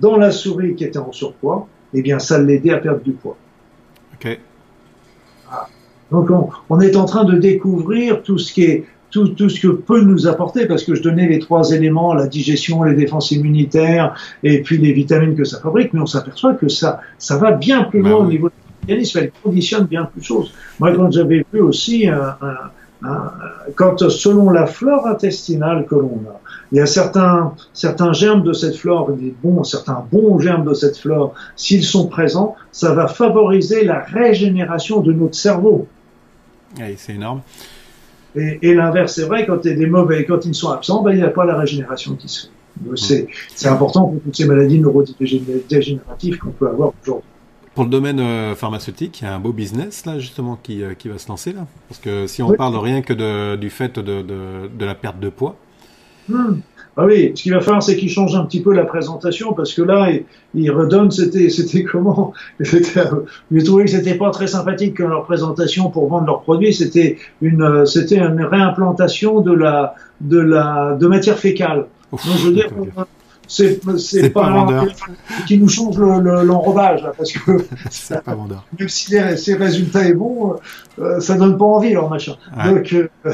dans 0.00 0.16
la 0.16 0.30
souris 0.30 0.74
qui 0.74 0.84
était 0.84 0.98
en 0.98 1.12
surpoids, 1.12 1.68
eh 1.92 2.02
bien, 2.02 2.18
ça 2.18 2.40
l'aidait 2.40 2.70
à 2.70 2.78
perdre 2.78 3.02
du 3.02 3.12
poids. 3.12 3.36
Okay. 4.14 4.38
Donc 6.10 6.30
on, 6.68 6.80
est 6.80 6.96
en 6.96 7.04
train 7.04 7.24
de 7.24 7.36
découvrir 7.36 8.22
tout 8.22 8.38
ce 8.38 8.52
qui 8.52 8.62
est 8.64 8.84
tout, 9.10 9.28
tout, 9.28 9.48
ce 9.48 9.60
que 9.60 9.68
peut 9.68 10.02
nous 10.02 10.28
apporter, 10.28 10.66
parce 10.66 10.84
que 10.84 10.94
je 10.94 11.02
donnais 11.02 11.26
les 11.26 11.40
trois 11.40 11.72
éléments, 11.72 12.14
la 12.14 12.28
digestion, 12.28 12.84
les 12.84 12.94
défenses 12.94 13.32
immunitaires, 13.32 14.14
et 14.44 14.62
puis 14.62 14.78
les 14.78 14.92
vitamines 14.92 15.34
que 15.34 15.42
ça 15.42 15.58
fabrique, 15.58 15.92
mais 15.92 16.00
on 16.00 16.06
s'aperçoit 16.06 16.54
que 16.54 16.68
ça, 16.68 17.00
ça 17.18 17.36
va 17.36 17.50
bien 17.50 17.82
plus 17.84 18.02
bah 18.02 18.10
loin 18.10 18.18
au 18.20 18.28
niveau 18.28 18.48
de 18.48 18.54
l'organisme, 18.82 19.18
elle 19.20 19.32
conditionne 19.42 19.86
bien 19.86 20.04
plus 20.04 20.20
de 20.20 20.24
choses. 20.24 20.52
Moi, 20.78 20.94
quand 20.94 21.10
j'avais 21.10 21.44
vu 21.52 21.60
aussi, 21.60 22.06
un, 22.06 22.36
un, 22.40 22.70
quand 23.74 24.08
selon 24.08 24.50
la 24.50 24.66
flore 24.66 25.06
intestinale 25.06 25.86
que 25.86 25.94
l'on 25.94 26.20
a, 26.28 26.40
il 26.72 26.78
y 26.78 26.80
a 26.80 26.86
certains, 26.86 27.54
certains 27.72 28.12
germes 28.12 28.42
de 28.42 28.52
cette 28.52 28.76
flore, 28.76 29.10
des 29.12 29.34
bons, 29.42 29.64
certains 29.64 30.04
bons 30.10 30.38
germes 30.38 30.64
de 30.64 30.74
cette 30.74 30.96
flore, 30.96 31.34
s'ils 31.56 31.82
sont 31.82 32.06
présents, 32.06 32.54
ça 32.70 32.94
va 32.94 33.08
favoriser 33.08 33.84
la 33.84 34.00
régénération 34.00 35.00
de 35.00 35.12
notre 35.12 35.34
cerveau 35.34 35.88
c'est 36.96 37.14
énorme. 37.14 37.42
Et, 38.36 38.74
l'inverse, 38.74 39.14
c'est 39.14 39.24
vrai, 39.24 39.44
quand 39.44 39.64
il 39.64 39.70
y 39.70 39.74
a 39.74 39.76
des 39.76 39.86
mauvais, 39.86 40.24
quand 40.24 40.44
ils 40.44 40.54
sont 40.54 40.70
absents, 40.70 41.02
ben, 41.02 41.10
il 41.12 41.16
n'y 41.16 41.22
a 41.22 41.30
pas 41.30 41.44
la 41.44 41.58
régénération 41.58 42.14
qui 42.14 42.28
se 42.28 42.46
fait. 42.46 43.26
C'est 43.48 43.68
important 43.68 44.06
pour 44.06 44.20
toutes 44.22 44.36
ces 44.36 44.46
maladies 44.46 44.78
neurodégénératives 44.78 46.38
qu'on 46.38 46.50
peut 46.50 46.68
avoir 46.68 46.92
aujourd'hui. 47.02 47.28
Pour 47.74 47.84
le 47.84 47.90
domaine 47.90 48.20
euh, 48.20 48.54
pharmaceutique, 48.54 49.20
il 49.20 49.24
y 49.24 49.26
a 49.26 49.34
un 49.34 49.38
beau 49.38 49.52
business 49.52 50.04
là 50.04 50.18
justement 50.18 50.58
qui, 50.60 50.82
euh, 50.82 50.94
qui 50.94 51.08
va 51.08 51.18
se 51.18 51.28
lancer 51.28 51.52
là. 51.52 51.66
Parce 51.88 52.00
que 52.00 52.26
si 52.26 52.42
on 52.42 52.52
parle 52.54 52.76
rien 52.76 53.00
que 53.00 53.12
de, 53.12 53.56
du 53.56 53.70
fait 53.70 53.98
de, 53.98 54.22
de, 54.22 54.68
de, 54.68 54.84
la 54.84 54.94
perte 54.94 55.20
de 55.20 55.28
poids, 55.28 55.56
hmm. 56.28 56.60
Ah 56.96 57.06
oui, 57.06 57.32
ce 57.34 57.42
qu'il 57.42 57.52
va 57.52 57.60
falloir, 57.60 57.82
c'est 57.82 57.96
qu'ils 57.96 58.10
changent 58.10 58.34
un 58.34 58.44
petit 58.44 58.60
peu 58.60 58.74
la 58.74 58.84
présentation, 58.84 59.52
parce 59.52 59.72
que 59.72 59.82
là, 59.82 60.08
ils, 60.54 60.70
redonnent, 60.70 61.10
c'était, 61.10 61.48
c'était 61.48 61.84
comment? 61.84 62.32
J'ai 62.60 63.62
trouvé 63.62 63.84
que 63.84 63.90
c'était 63.90 64.16
pas 64.16 64.30
très 64.30 64.48
sympathique 64.48 64.94
que 64.94 65.04
leur 65.04 65.24
présentation 65.24 65.90
pour 65.90 66.08
vendre 66.08 66.26
leurs 66.26 66.42
produits, 66.42 66.74
c'était 66.74 67.18
une, 67.40 67.86
c'était 67.86 68.18
une 68.18 68.42
réimplantation 68.42 69.40
de 69.40 69.52
la, 69.52 69.94
de 70.20 70.38
la, 70.38 70.96
de 70.98 71.06
matière 71.06 71.38
fécale. 71.38 71.86
Donc, 72.10 72.20
je 72.24 72.46
veux 72.48 72.52
dire, 72.52 72.68
c'est 73.50 74.30
pas, 74.30 74.42
pas 74.42 74.86
qui 75.46 75.58
nous 75.58 75.68
change 75.68 75.98
l'enrobage 75.98 77.02
le, 77.02 77.10
parce 77.16 77.32
que 77.32 77.58
ça, 77.90 78.20
pas 78.20 78.36
même 78.78 78.88
si 78.88 79.10
les, 79.10 79.36
ces 79.36 79.54
résultats 79.54 80.06
est 80.06 80.14
bon, 80.14 80.54
euh, 81.00 81.18
ça 81.18 81.36
donne 81.36 81.58
pas 81.58 81.64
envie 81.64 81.92
leur 81.92 82.08
machin. 82.08 82.36
Donc 82.64 82.92
euh, 82.92 83.08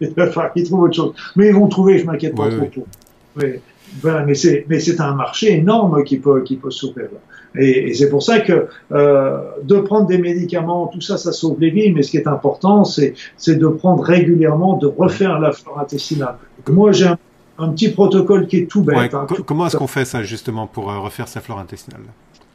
il 0.00 0.12
va 0.14 0.26
falloir 0.26 0.52
qu'ils 0.52 0.64
trouvent 0.64 0.82
autre 0.82 0.96
chose. 0.96 1.14
Mais 1.36 1.48
ils 1.48 1.54
vont 1.54 1.68
trouver, 1.68 1.98
je 1.98 2.06
m'inquiète 2.06 2.34
pas 2.34 2.48
trop. 2.50 2.84
Oui. 3.36 3.60
Voilà, 4.00 4.24
mais 4.24 4.34
c'est 4.34 4.64
mais 4.68 4.80
c'est 4.80 5.00
un 5.00 5.14
marché 5.14 5.52
énorme 5.52 6.02
qui 6.02 6.16
peut 6.16 6.42
qui 6.42 6.56
peut 6.56 6.70
s'ouvrir 6.70 7.08
Et, 7.54 7.90
et 7.90 7.94
c'est 7.94 8.08
pour 8.08 8.22
ça 8.22 8.40
que 8.40 8.66
euh, 8.90 9.38
de 9.62 9.76
prendre 9.76 10.06
des 10.06 10.18
médicaments, 10.18 10.88
tout 10.88 11.02
ça, 11.02 11.16
ça 11.16 11.30
sauve 11.30 11.60
les 11.60 11.70
vies. 11.70 11.92
Mais 11.92 12.02
ce 12.02 12.10
qui 12.10 12.16
est 12.16 12.26
important, 12.26 12.84
c'est 12.84 13.14
c'est 13.36 13.54
de 13.54 13.68
prendre 13.68 14.02
régulièrement, 14.02 14.78
de 14.78 14.86
refaire 14.86 15.38
la 15.38 15.52
flore 15.52 15.78
intestinale. 15.78 16.36
Moi, 16.68 16.92
j'ai 16.92 17.06
un 17.06 17.18
un 17.58 17.68
petit 17.70 17.90
protocole 17.90 18.46
qui 18.46 18.58
est 18.58 18.66
tout 18.66 18.82
bête. 18.82 19.14
Hein. 19.14 19.26
comment 19.46 19.66
est-ce 19.66 19.76
qu'on 19.76 19.86
fait 19.86 20.04
ça 20.04 20.22
justement 20.22 20.66
pour 20.66 20.90
euh, 20.90 20.98
refaire 20.98 21.28
sa 21.28 21.40
flore 21.40 21.58
intestinale? 21.58 22.02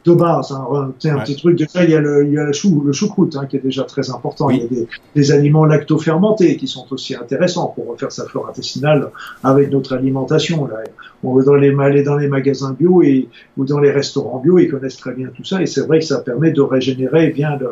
De 0.08 0.14
base. 0.14 0.52
Hein, 0.52 0.92
un 1.04 1.18
petit 1.20 1.36
truc. 1.36 1.56
Déjà, 1.58 1.84
il 1.84 1.90
y 1.90 1.94
a 1.94 2.00
le, 2.00 2.26
il 2.26 2.32
y 2.32 2.38
a 2.38 2.44
le 2.44 2.52
chou, 2.52 2.82
le 2.84 2.92
choucroute 2.92 3.36
hein, 3.36 3.46
qui 3.48 3.56
est 3.56 3.64
déjà 3.70 3.84
très 3.84 4.10
important. 4.10 4.50
Il 4.50 4.58
y 4.58 4.64
a 4.64 4.66
des, 4.66 4.86
des 5.14 5.32
aliments 5.32 5.64
lactofermentés 5.64 6.56
qui 6.56 6.66
sont 6.66 6.86
aussi 6.90 7.14
intéressants 7.14 7.72
pour 7.74 7.88
refaire 7.88 8.12
sa 8.12 8.24
flore 8.24 8.48
intestinale 8.48 9.10
avec 9.42 9.70
notre 9.70 9.94
alimentation. 9.94 10.66
Là. 10.66 10.76
On 11.24 11.34
va 11.34 11.42
dans 11.42 11.54
les, 11.54 11.74
aller 11.80 12.02
dans 12.04 12.16
les 12.16 12.28
magasins 12.28 12.76
bio 12.78 13.02
et, 13.02 13.28
ou 13.56 13.64
dans 13.64 13.80
les 13.80 13.90
restaurants 13.90 14.38
bio, 14.38 14.58
ils 14.58 14.70
connaissent 14.70 14.98
très 14.98 15.14
bien 15.14 15.28
tout 15.36 15.44
ça 15.44 15.60
et 15.60 15.66
c'est 15.66 15.84
vrai 15.84 15.98
que 15.98 16.04
ça 16.04 16.20
permet 16.20 16.52
de 16.52 16.60
régénérer 16.60 17.30
bien 17.30 17.56
le, 17.58 17.70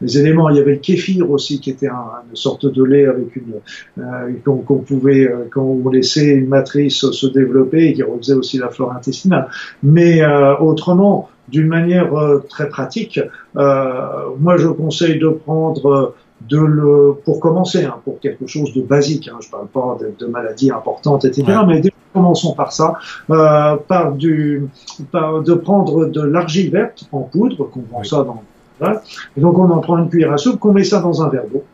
les 0.00 0.18
éléments. 0.18 0.50
Il 0.50 0.56
y 0.56 0.60
avait 0.60 0.72
le 0.72 0.78
kéfir 0.78 1.30
aussi 1.30 1.60
qui 1.60 1.70
était 1.70 1.88
un, 1.88 2.06
une 2.28 2.36
sorte 2.36 2.66
de 2.66 2.82
lait 2.82 3.06
avec 3.06 3.36
une 3.36 3.54
euh, 3.98 4.32
qu'on 4.44 4.78
pouvait 4.78 5.28
euh, 5.28 5.44
quand 5.50 5.62
on 5.62 5.88
laissait 5.90 6.30
une 6.30 6.48
matrice 6.48 7.08
se 7.10 7.26
développer 7.28 7.88
et 7.88 7.92
qui 7.94 8.02
refaisait 8.02 8.34
aussi 8.34 8.58
la 8.58 8.68
flore 8.68 8.92
intestinale. 8.92 9.48
Mais 9.82 10.22
euh, 10.22 10.56
autrement, 10.56 11.28
d'une 11.50 11.66
manière 11.66 12.10
très 12.48 12.68
pratique, 12.68 13.20
moi 13.54 14.56
je 14.56 14.68
conseille 14.68 15.18
de 15.18 15.28
prendre 15.28 16.14
de 16.48 16.58
le, 16.58 17.14
pour 17.24 17.40
commencer, 17.40 17.84
hein, 17.84 17.96
pour 18.04 18.20
quelque 18.20 18.46
chose 18.46 18.72
de 18.72 18.80
basique, 18.80 19.28
hein, 19.28 19.38
je 19.40 19.50
parle 19.50 19.66
pas 19.66 19.98
de, 20.00 20.12
de 20.18 20.30
maladies 20.30 20.70
importantes, 20.70 21.24
etc., 21.24 21.58
mais 21.66 21.82
commençons 22.12 22.54
par 22.54 22.72
ça, 22.72 22.94
euh, 23.30 23.76
par 23.76 24.12
du, 24.12 24.68
par 25.10 25.42
de 25.42 25.54
prendre 25.54 26.06
de 26.06 26.22
l'argile 26.22 26.70
verte 26.70 27.04
en 27.12 27.20
poudre, 27.20 27.64
qu'on 27.64 27.82
vend 27.90 28.04
ça 28.04 28.22
dans, 28.22 28.42
voilà. 28.78 29.02
et 29.36 29.40
donc 29.40 29.58
on 29.58 29.70
en 29.70 29.80
prend 29.80 29.98
une 29.98 30.08
cuillère 30.08 30.32
à 30.32 30.38
soupe, 30.38 30.58
qu'on 30.60 30.72
met 30.72 30.84
ça 30.84 31.00
dans 31.00 31.22
un 31.22 31.28
verre 31.28 31.46
d'eau. 31.52 31.64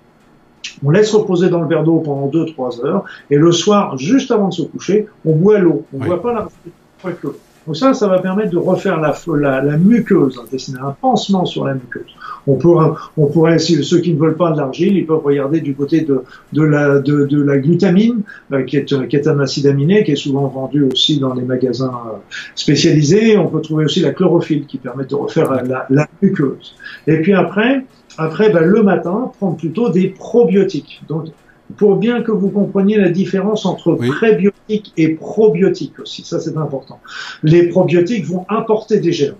On 0.84 0.90
laisse 0.90 1.12
reposer 1.14 1.50
dans 1.50 1.60
le 1.60 1.68
verre 1.68 1.84
d'eau 1.84 1.98
pendant 1.98 2.28
2-3 2.28 2.84
heures, 2.84 3.04
et 3.30 3.36
le 3.36 3.52
soir, 3.52 3.98
juste 3.98 4.30
avant 4.30 4.48
de 4.48 4.54
se 4.54 4.62
coucher, 4.62 5.06
on 5.24 5.36
boit 5.36 5.58
l'eau. 5.58 5.84
On 5.92 5.98
ne 5.98 6.06
boit 6.06 6.22
pas 6.22 6.32
l'argile, 6.32 6.56
on 6.66 7.08
boit 7.08 7.12
que 7.12 7.26
l'eau. 7.28 7.36
Donc 7.66 7.76
ça, 7.76 7.94
ça 7.94 8.08
va 8.08 8.18
permettre 8.18 8.50
de 8.50 8.58
refaire 8.58 9.00
la, 9.00 9.14
la, 9.38 9.62
la 9.62 9.76
muqueuse 9.78 10.38
intestinale, 10.38 10.82
un 10.86 10.96
pansement 11.00 11.46
sur 11.46 11.64
la 11.64 11.74
muqueuse. 11.74 12.02
On 12.46 12.56
pourrait, 12.56 12.90
on 13.16 13.26
pourrait, 13.26 13.58
ceux 13.58 14.00
qui 14.00 14.12
ne 14.12 14.18
veulent 14.18 14.36
pas 14.36 14.52
de 14.52 14.58
l'argile, 14.58 14.96
ils 14.98 15.06
peuvent 15.06 15.24
regarder 15.24 15.60
du 15.62 15.74
côté 15.74 16.02
de, 16.02 16.24
de, 16.52 16.62
la, 16.62 16.98
de, 16.98 17.24
de 17.24 17.42
la 17.42 17.56
glutamine, 17.56 18.20
euh, 18.52 18.64
qui, 18.64 18.76
est, 18.76 19.08
qui 19.08 19.16
est 19.16 19.26
un 19.26 19.40
acide 19.40 19.66
aminé, 19.66 20.04
qui 20.04 20.12
est 20.12 20.16
souvent 20.16 20.46
vendu 20.48 20.82
aussi 20.82 21.18
dans 21.18 21.32
les 21.32 21.42
magasins 21.42 21.98
euh, 22.06 22.18
spécialisés. 22.54 23.38
On 23.38 23.48
peut 23.48 23.62
trouver 23.62 23.86
aussi 23.86 24.00
la 24.00 24.12
chlorophylle, 24.12 24.66
qui 24.66 24.76
permet 24.76 25.06
de 25.06 25.14
refaire 25.14 25.50
la, 25.64 25.86
la 25.88 26.06
muqueuse. 26.20 26.74
Et 27.06 27.22
puis 27.22 27.32
après, 27.32 27.86
après, 28.18 28.50
ben, 28.50 28.64
le 28.64 28.82
matin, 28.82 29.32
prendre 29.38 29.56
plutôt 29.56 29.88
des 29.88 30.08
probiotiques. 30.08 31.02
Donc, 31.08 31.28
pour 31.76 31.96
bien 31.96 32.22
que 32.22 32.32
vous 32.32 32.50
compreniez 32.50 32.98
la 32.98 33.08
différence 33.08 33.66
entre 33.66 33.94
prébiotiques 33.94 34.92
et 34.96 35.08
probiotiques 35.10 35.98
aussi. 35.98 36.22
Ça, 36.22 36.38
c'est 36.38 36.56
important. 36.56 37.00
Les 37.42 37.68
probiotiques 37.68 38.26
vont 38.26 38.44
importer 38.48 39.00
des 39.00 39.12
germes. 39.12 39.36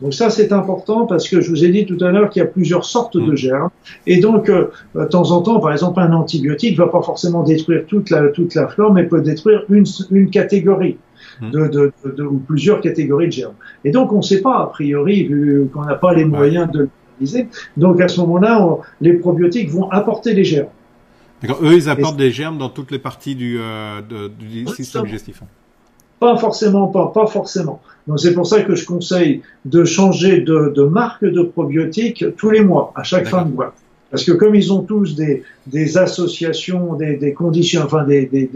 Donc 0.00 0.12
ça, 0.12 0.28
c'est 0.28 0.52
important 0.52 1.06
parce 1.06 1.28
que 1.28 1.40
je 1.40 1.50
vous 1.50 1.64
ai 1.64 1.68
dit 1.68 1.86
tout 1.86 2.02
à 2.04 2.10
l'heure 2.10 2.28
qu'il 2.28 2.40
y 2.40 2.44
a 2.44 2.48
plusieurs 2.48 2.84
sortes 2.84 3.16
de 3.16 3.32
mm. 3.32 3.36
germes. 3.36 3.70
Et 4.06 4.18
donc, 4.18 4.48
euh, 4.48 4.70
de 4.94 5.04
temps 5.04 5.30
en 5.30 5.40
temps, 5.42 5.60
par 5.60 5.72
exemple, 5.72 6.00
un 6.00 6.12
antibiotique 6.12 6.76
va 6.76 6.88
pas 6.88 7.02
forcément 7.02 7.42
détruire 7.42 7.84
toute 7.86 8.10
la, 8.10 8.28
toute 8.28 8.54
la 8.54 8.68
flore, 8.68 8.92
mais 8.92 9.04
peut 9.04 9.20
détruire 9.20 9.64
une, 9.68 9.84
une 10.10 10.30
catégorie. 10.30 10.98
Mm. 11.40 11.50
De, 11.50 11.68
de, 11.68 11.92
de, 12.16 12.22
ou 12.22 12.38
plusieurs 12.38 12.80
catégories 12.80 13.26
de 13.26 13.32
germes. 13.32 13.54
Et 13.84 13.90
donc, 13.90 14.12
on 14.12 14.18
ne 14.18 14.22
sait 14.22 14.40
pas, 14.40 14.58
a 14.58 14.66
priori, 14.66 15.24
vu 15.24 15.68
qu'on 15.72 15.84
n'a 15.84 15.94
pas 15.94 16.14
les 16.14 16.24
moyens 16.24 16.70
de 16.70 16.88
l'utiliser. 17.18 17.48
Donc, 17.76 18.00
à 18.00 18.06
ce 18.06 18.20
moment-là, 18.20 18.78
les 19.00 19.14
probiotiques 19.14 19.70
vont 19.70 19.90
apporter 19.90 20.34
les 20.34 20.44
germes. 20.44 20.68
Eux, 21.62 21.74
ils 21.74 21.88
apportent 21.88 22.16
des 22.16 22.30
germes 22.30 22.58
dans 22.58 22.68
toutes 22.68 22.90
les 22.90 22.98
parties 22.98 23.34
du, 23.34 23.58
euh, 23.60 24.00
du 24.38 24.66
système 24.68 25.04
digestif. 25.04 25.42
Hein. 25.42 25.46
Pas 26.20 26.36
forcément, 26.36 26.88
pas, 26.88 27.08
pas 27.08 27.26
forcément. 27.26 27.80
Donc 28.06 28.20
c'est 28.20 28.34
pour 28.34 28.46
ça 28.46 28.62
que 28.62 28.74
je 28.74 28.86
conseille 28.86 29.42
de 29.64 29.84
changer 29.84 30.40
de, 30.40 30.72
de 30.74 30.82
marque 30.82 31.24
de 31.24 31.42
probiotiques 31.42 32.24
tous 32.36 32.50
les 32.50 32.62
mois, 32.62 32.92
à 32.94 33.02
chaque 33.02 33.26
fin 33.26 33.44
de 33.44 33.52
mois. 33.52 33.74
Parce 34.14 34.22
que 34.22 34.30
comme 34.30 34.54
ils 34.54 34.72
ont 34.72 34.82
tous 34.82 35.16
des, 35.16 35.42
des 35.66 35.98
associations, 35.98 36.94
des, 36.94 37.16
des, 37.16 37.32
conditions, 37.32 37.82
enfin 37.84 38.04
des, 38.04 38.26
des, 38.26 38.48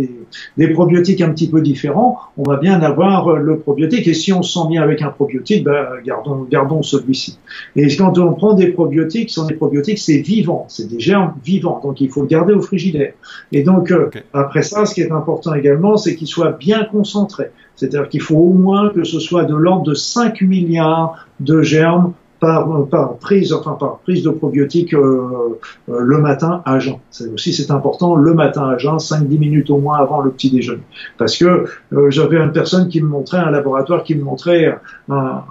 des, 0.57 0.69
probiotiques 0.69 1.21
un 1.21 1.31
petit 1.31 1.51
peu 1.51 1.61
différents, 1.63 2.17
on 2.37 2.45
va 2.45 2.59
bien 2.59 2.81
avoir 2.81 3.35
le 3.35 3.59
probiotique. 3.59 4.07
Et 4.07 4.15
si 4.15 4.33
on 4.33 4.43
se 4.43 4.53
sent 4.53 4.69
bien 4.71 4.83
avec 4.83 5.03
un 5.03 5.09
probiotique, 5.09 5.65
ben, 5.65 5.85
gardons, 6.07 6.47
gardons 6.49 6.85
celui-ci. 6.85 7.41
Et 7.75 7.89
quand 7.97 8.17
on 8.19 8.35
prend 8.35 8.55
des 8.55 8.69
probiotiques, 8.69 9.31
sont 9.31 9.47
des 9.47 9.55
probiotiques, 9.55 9.99
c'est 9.99 10.19
vivant, 10.19 10.67
c'est 10.69 10.89
des 10.89 11.01
germes 11.01 11.35
vivants. 11.45 11.81
Donc 11.83 12.01
il 12.01 12.09
faut 12.09 12.21
le 12.21 12.29
garder 12.29 12.55
au 12.55 12.63
frigidaire. 12.63 13.15
Et 13.51 13.65
donc 13.65 13.91
euh, 13.91 14.11
après 14.33 14.63
ça, 14.63 14.87
ce 14.87 14.95
qui 14.95 15.01
est 15.01 15.11
important 15.11 15.55
également, 15.55 15.97
c'est 15.97 16.15
qu'il 16.15 16.29
soit 16.29 16.53
bien 16.53 16.85
concentré. 16.85 17.47
C'est-à-dire 17.75 18.09
qu'il 18.09 18.23
faut 18.23 18.37
au 18.37 18.53
moins 18.53 18.91
que 18.91 19.03
ce 19.03 19.19
soit 19.19 19.43
de 19.43 19.57
l'ordre 19.57 19.83
de 19.83 19.95
5 19.95 20.41
milliards 20.43 21.27
de 21.41 21.63
germes 21.63 22.13
par, 22.41 22.87
par 22.87 23.17
prise, 23.17 23.53
enfin 23.53 23.73
par 23.73 23.99
prise 23.99 24.23
de 24.23 24.31
probiotiques 24.31 24.95
euh, 24.95 25.59
euh, 25.89 26.01
le 26.01 26.19
matin 26.19 26.63
à 26.65 26.79
jeun. 26.79 26.97
C'est 27.11 27.29
aussi 27.29 27.53
c'est 27.53 27.71
important 27.71 28.15
le 28.15 28.35
matin 28.35 28.69
à 28.69 28.79
jeun, 28.79 28.97
5-10 28.97 29.39
minutes 29.39 29.71
au 29.71 29.79
moins 29.79 29.99
avant 29.99 30.21
le 30.21 30.31
petit 30.31 30.51
déjeuner. 30.51 30.83
Parce 31.17 31.37
que 31.37 31.67
euh, 31.93 32.11
j'avais 32.11 32.37
une 32.37 32.53
personne 32.53 32.89
qui 32.89 33.01
me 33.01 33.09
montrait 33.09 33.39
un 33.39 33.51
laboratoire 33.51 34.05
qui 34.05 34.15
me 34.15 34.23
montrait 34.23 34.79
un, 35.09 35.43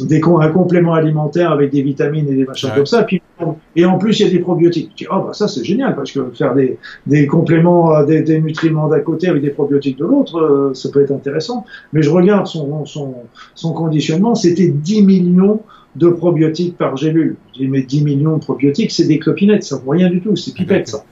des, 0.00 0.20
un 0.22 0.48
complément 0.50 0.94
alimentaire 0.94 1.50
avec 1.50 1.72
des 1.72 1.82
vitamines 1.82 2.28
et 2.28 2.34
des 2.34 2.44
machins 2.44 2.70
comme 2.74 2.86
ça. 2.86 3.02
Puis, 3.02 3.22
et 3.74 3.84
en 3.84 3.98
plus, 3.98 4.20
il 4.20 4.26
y 4.26 4.28
a 4.28 4.32
des 4.32 4.38
probiotiques. 4.38 4.92
Je 4.92 5.04
dis, 5.04 5.06
oh, 5.10 5.22
bah, 5.26 5.32
ça, 5.32 5.48
c'est 5.48 5.64
génial, 5.64 5.96
parce 5.96 6.12
que 6.12 6.30
faire 6.32 6.54
des, 6.54 6.78
des 7.06 7.26
compléments, 7.26 8.02
des, 8.04 8.22
des 8.22 8.40
nutriments 8.40 8.88
d'un 8.88 9.00
côté 9.00 9.28
avec 9.28 9.42
des 9.42 9.50
probiotiques 9.50 9.98
de 9.98 10.04
l'autre, 10.04 10.70
ça 10.74 10.90
peut 10.90 11.02
être 11.02 11.12
intéressant. 11.12 11.64
Mais 11.92 12.02
je 12.02 12.10
regarde 12.10 12.46
son, 12.46 12.84
son, 12.86 13.14
son 13.54 13.72
conditionnement, 13.72 14.34
c'était 14.34 14.68
10 14.68 15.02
millions 15.02 15.60
de 15.96 16.08
probiotiques 16.08 16.76
par 16.76 16.96
gélule. 16.96 17.36
J'ai 17.58 17.66
mis 17.66 17.84
10 17.84 18.02
millions 18.02 18.36
de 18.36 18.42
probiotiques, 18.42 18.90
c'est 18.90 19.06
des 19.06 19.18
clopinettes, 19.18 19.64
ça 19.64 19.76
vaut 19.76 19.90
rien 19.90 20.10
du 20.10 20.20
tout, 20.20 20.36
c'est 20.36 20.54
pipette 20.54 20.88
ça. 20.88 21.04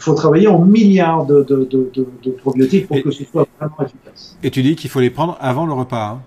Il 0.00 0.02
faut 0.02 0.14
travailler 0.14 0.48
en 0.48 0.58
milliards 0.58 1.24
de, 1.24 1.42
de, 1.44 1.68
de, 1.70 1.88
de 2.22 2.30
probiotiques 2.32 2.88
pour 2.88 3.00
que 3.00 3.10
ce 3.10 3.24
soit 3.24 3.46
vraiment 3.58 3.76
efficace. 3.80 4.36
Et 4.42 4.50
tu 4.50 4.62
dis 4.62 4.74
qu'il 4.76 4.90
faut 4.90 5.00
les 5.00 5.10
prendre 5.10 5.38
avant 5.40 5.66
le 5.66 5.72
repas. 5.72 6.18
Hein 6.18 6.22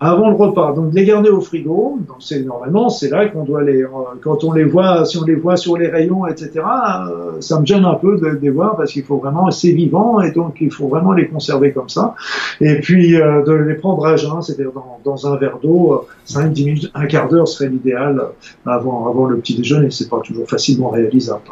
avant 0.00 0.28
le 0.28 0.36
repas. 0.36 0.72
Donc 0.72 0.92
les 0.92 1.04
garder 1.04 1.30
au 1.30 1.40
frigo. 1.40 1.98
Donc 2.06 2.16
c'est 2.20 2.40
normalement 2.40 2.88
c'est 2.88 3.10
là 3.10 3.28
qu'on 3.28 3.44
doit 3.44 3.62
les 3.62 3.82
euh, 3.82 3.88
quand 4.20 4.44
on 4.44 4.52
les 4.52 4.64
voit 4.64 5.04
si 5.04 5.18
on 5.18 5.24
les 5.24 5.34
voit 5.34 5.56
sur 5.56 5.76
les 5.76 5.88
rayons 5.88 6.26
etc. 6.26 6.50
Euh, 6.56 7.40
ça 7.40 7.60
me 7.60 7.66
gêne 7.66 7.84
un 7.84 7.94
peu 7.94 8.18
de, 8.18 8.38
les 8.40 8.50
voir 8.50 8.76
parce 8.76 8.92
qu'il 8.92 9.04
faut 9.04 9.18
vraiment 9.18 9.50
c'est 9.50 9.72
vivant 9.72 10.20
et 10.20 10.32
donc 10.32 10.56
il 10.60 10.70
faut 10.70 10.88
vraiment 10.88 11.12
les 11.12 11.28
conserver 11.28 11.72
comme 11.72 11.88
ça. 11.88 12.14
Et 12.60 12.80
puis 12.80 13.20
euh, 13.20 13.42
de 13.44 13.52
les 13.52 13.74
prendre 13.74 14.04
à 14.06 14.16
jeun, 14.16 14.42
c'est-à-dire 14.42 14.72
dans, 14.72 14.98
dans, 15.04 15.32
un 15.32 15.36
verre 15.36 15.58
d'eau, 15.62 16.06
5-10 16.26 16.64
minutes, 16.64 16.90
un 16.94 17.06
quart 17.06 17.28
d'heure 17.28 17.48
serait 17.48 17.68
l'idéal 17.68 18.22
avant 18.66 19.08
avant 19.08 19.26
le 19.26 19.36
petit 19.38 19.56
déjeuner. 19.56 19.90
C'est 19.90 20.08
pas 20.08 20.20
toujours 20.20 20.48
facilement 20.48 20.90
réalisable. 20.90 21.42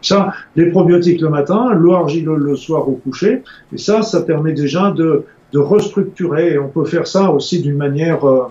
Ça, 0.00 0.32
les 0.56 0.66
probiotiques 0.66 1.20
le 1.20 1.28
matin, 1.28 1.72
l'eau 1.74 1.94
argileux 1.94 2.36
le 2.36 2.56
soir 2.56 2.88
au 2.88 2.92
coucher. 2.92 3.42
Et 3.72 3.78
ça, 3.78 4.02
ça 4.02 4.22
permet 4.22 4.52
déjà 4.52 4.90
de 4.90 5.24
de 5.52 5.58
restructurer. 5.58 6.54
Et 6.54 6.58
on 6.58 6.68
peut 6.68 6.84
faire 6.84 7.06
ça 7.06 7.30
aussi 7.30 7.60
d'une 7.60 7.76
manière 7.76 8.24
euh, 8.26 8.44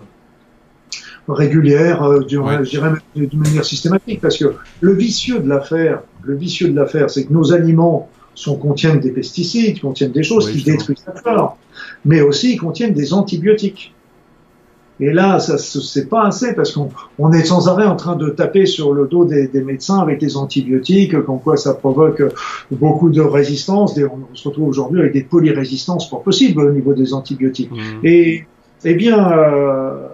régulière, 1.28 2.04
euh, 2.04 2.22
je 2.22 2.70
dirais 2.70 2.92
d'une 3.16 3.40
manière 3.40 3.66
systématique, 3.66 4.22
parce 4.22 4.38
que 4.38 4.54
le 4.80 4.94
vicieux 4.94 5.40
de 5.40 5.48
l'affaire, 5.48 6.02
le 6.24 6.36
vicieux 6.36 6.70
de 6.70 6.76
l'affaire, 6.76 7.10
c'est 7.10 7.26
que 7.26 7.34
nos 7.34 7.54
aliments 7.54 8.10
sont, 8.36 8.56
contiennent 8.56 9.00
des 9.00 9.12
pesticides, 9.12 9.80
contiennent 9.80 10.12
des 10.12 10.24
choses 10.24 10.52
qui 10.52 10.64
détruisent 10.64 11.04
la 11.06 11.14
flore, 11.14 11.58
mais 12.06 12.22
aussi 12.22 12.54
ils 12.54 12.58
contiennent 12.60 12.94
des 12.94 13.14
antibiotiques. 13.14 13.94
Et 15.02 15.12
là, 15.12 15.40
ça 15.40 15.58
c'est 15.58 16.08
pas 16.08 16.26
assez 16.28 16.54
parce 16.54 16.72
qu'on 16.72 17.34
est 17.34 17.44
sans 17.44 17.68
arrêt 17.68 17.88
en 17.88 17.96
train 17.96 18.16
de 18.16 18.30
taper 18.30 18.68
sur 18.68 18.94
le 18.94 19.08
dos 19.08 19.26
des, 19.26 19.48
des, 19.48 19.64
médecins 19.64 19.98
avec 19.98 20.20
des 20.20 20.38
antibiotiques, 20.38 21.20
comme 21.24 21.40
quoi 21.42 21.58
ça 21.58 21.74
provoque 21.74 22.22
beaucoup 22.72 23.10
de 23.10 23.22
résistance. 23.22 23.98
On 23.98 24.36
se 24.36 24.48
retrouve 24.48 24.70
aujourd'hui 24.70 25.00
avec 25.00 25.14
des 25.14 25.24
polyrésistances 25.24 26.10
pas 26.10 26.18
possibles 26.18 26.62
au 26.62 26.72
niveau 26.72 26.94
des 26.94 27.14
antibiotiques. 27.16 27.72
Mmh. 27.72 28.06
Et 28.06 28.46
eh 28.84 28.94
bien, 28.94 29.32
euh, 29.32 30.08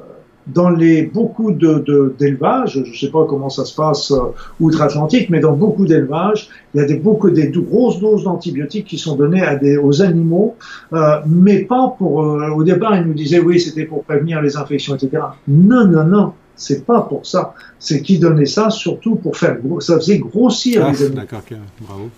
dans 0.54 0.70
les 0.70 1.04
beaucoup 1.04 1.52
de 1.52 2.16
d'élevages, 2.18 2.82
je 2.86 2.90
ne 2.90 2.96
sais 2.96 3.10
pas 3.10 3.26
comment 3.26 3.50
ça 3.50 3.66
se 3.66 3.76
passe 3.76 4.12
euh, 4.12 4.34
outre-Atlantique, 4.60 5.30
mais 5.30 5.40
dans 5.40 5.54
beaucoup 5.54 5.86
d'élevages, 5.86 6.50
il 6.74 6.82
y 6.82 6.84
a 6.84 6.86
des 6.86 6.98
beaucoup 6.98 7.30
des 7.30 7.50
grosses 7.50 8.00
doses 8.00 8.24
d'antibiotiques 8.24 8.86
qui 8.86 8.98
sont 8.98 9.16
données 9.16 9.42
à 9.42 9.56
des 9.56 9.78
aux 9.78 10.02
animaux, 10.02 10.56
euh, 10.94 11.18
mais 11.28 11.60
pas 11.64 11.96
pour. 11.98 12.24
Euh, 12.24 12.50
au 12.52 12.64
départ, 12.64 12.98
ils 12.98 13.06
nous 13.06 13.14
disaient 13.14 13.40
oui, 13.40 13.60
c'était 13.60 13.86
pour 13.86 14.04
prévenir 14.04 14.42
les 14.42 14.56
infections, 14.58 14.96
etc. 14.96 15.24
Non, 15.48 15.86
non, 15.86 16.04
non. 16.04 16.34
C'est 16.56 16.86
pas 16.86 17.02
pour 17.02 17.28
ça. 17.28 17.54
C'est 17.78 18.02
qui 18.02 18.18
donnait 18.18 18.48
ça 18.48 18.72
surtout 18.72 19.16
pour 19.16 19.38
faire 19.38 19.58
ça 19.80 19.98
faisait 19.98 20.18
grossir 20.18 20.84
ah, 20.84 20.92
les 20.92 21.04
animaux. 21.04 21.22
D'accord, 21.22 21.42
bravo. 21.82 22.10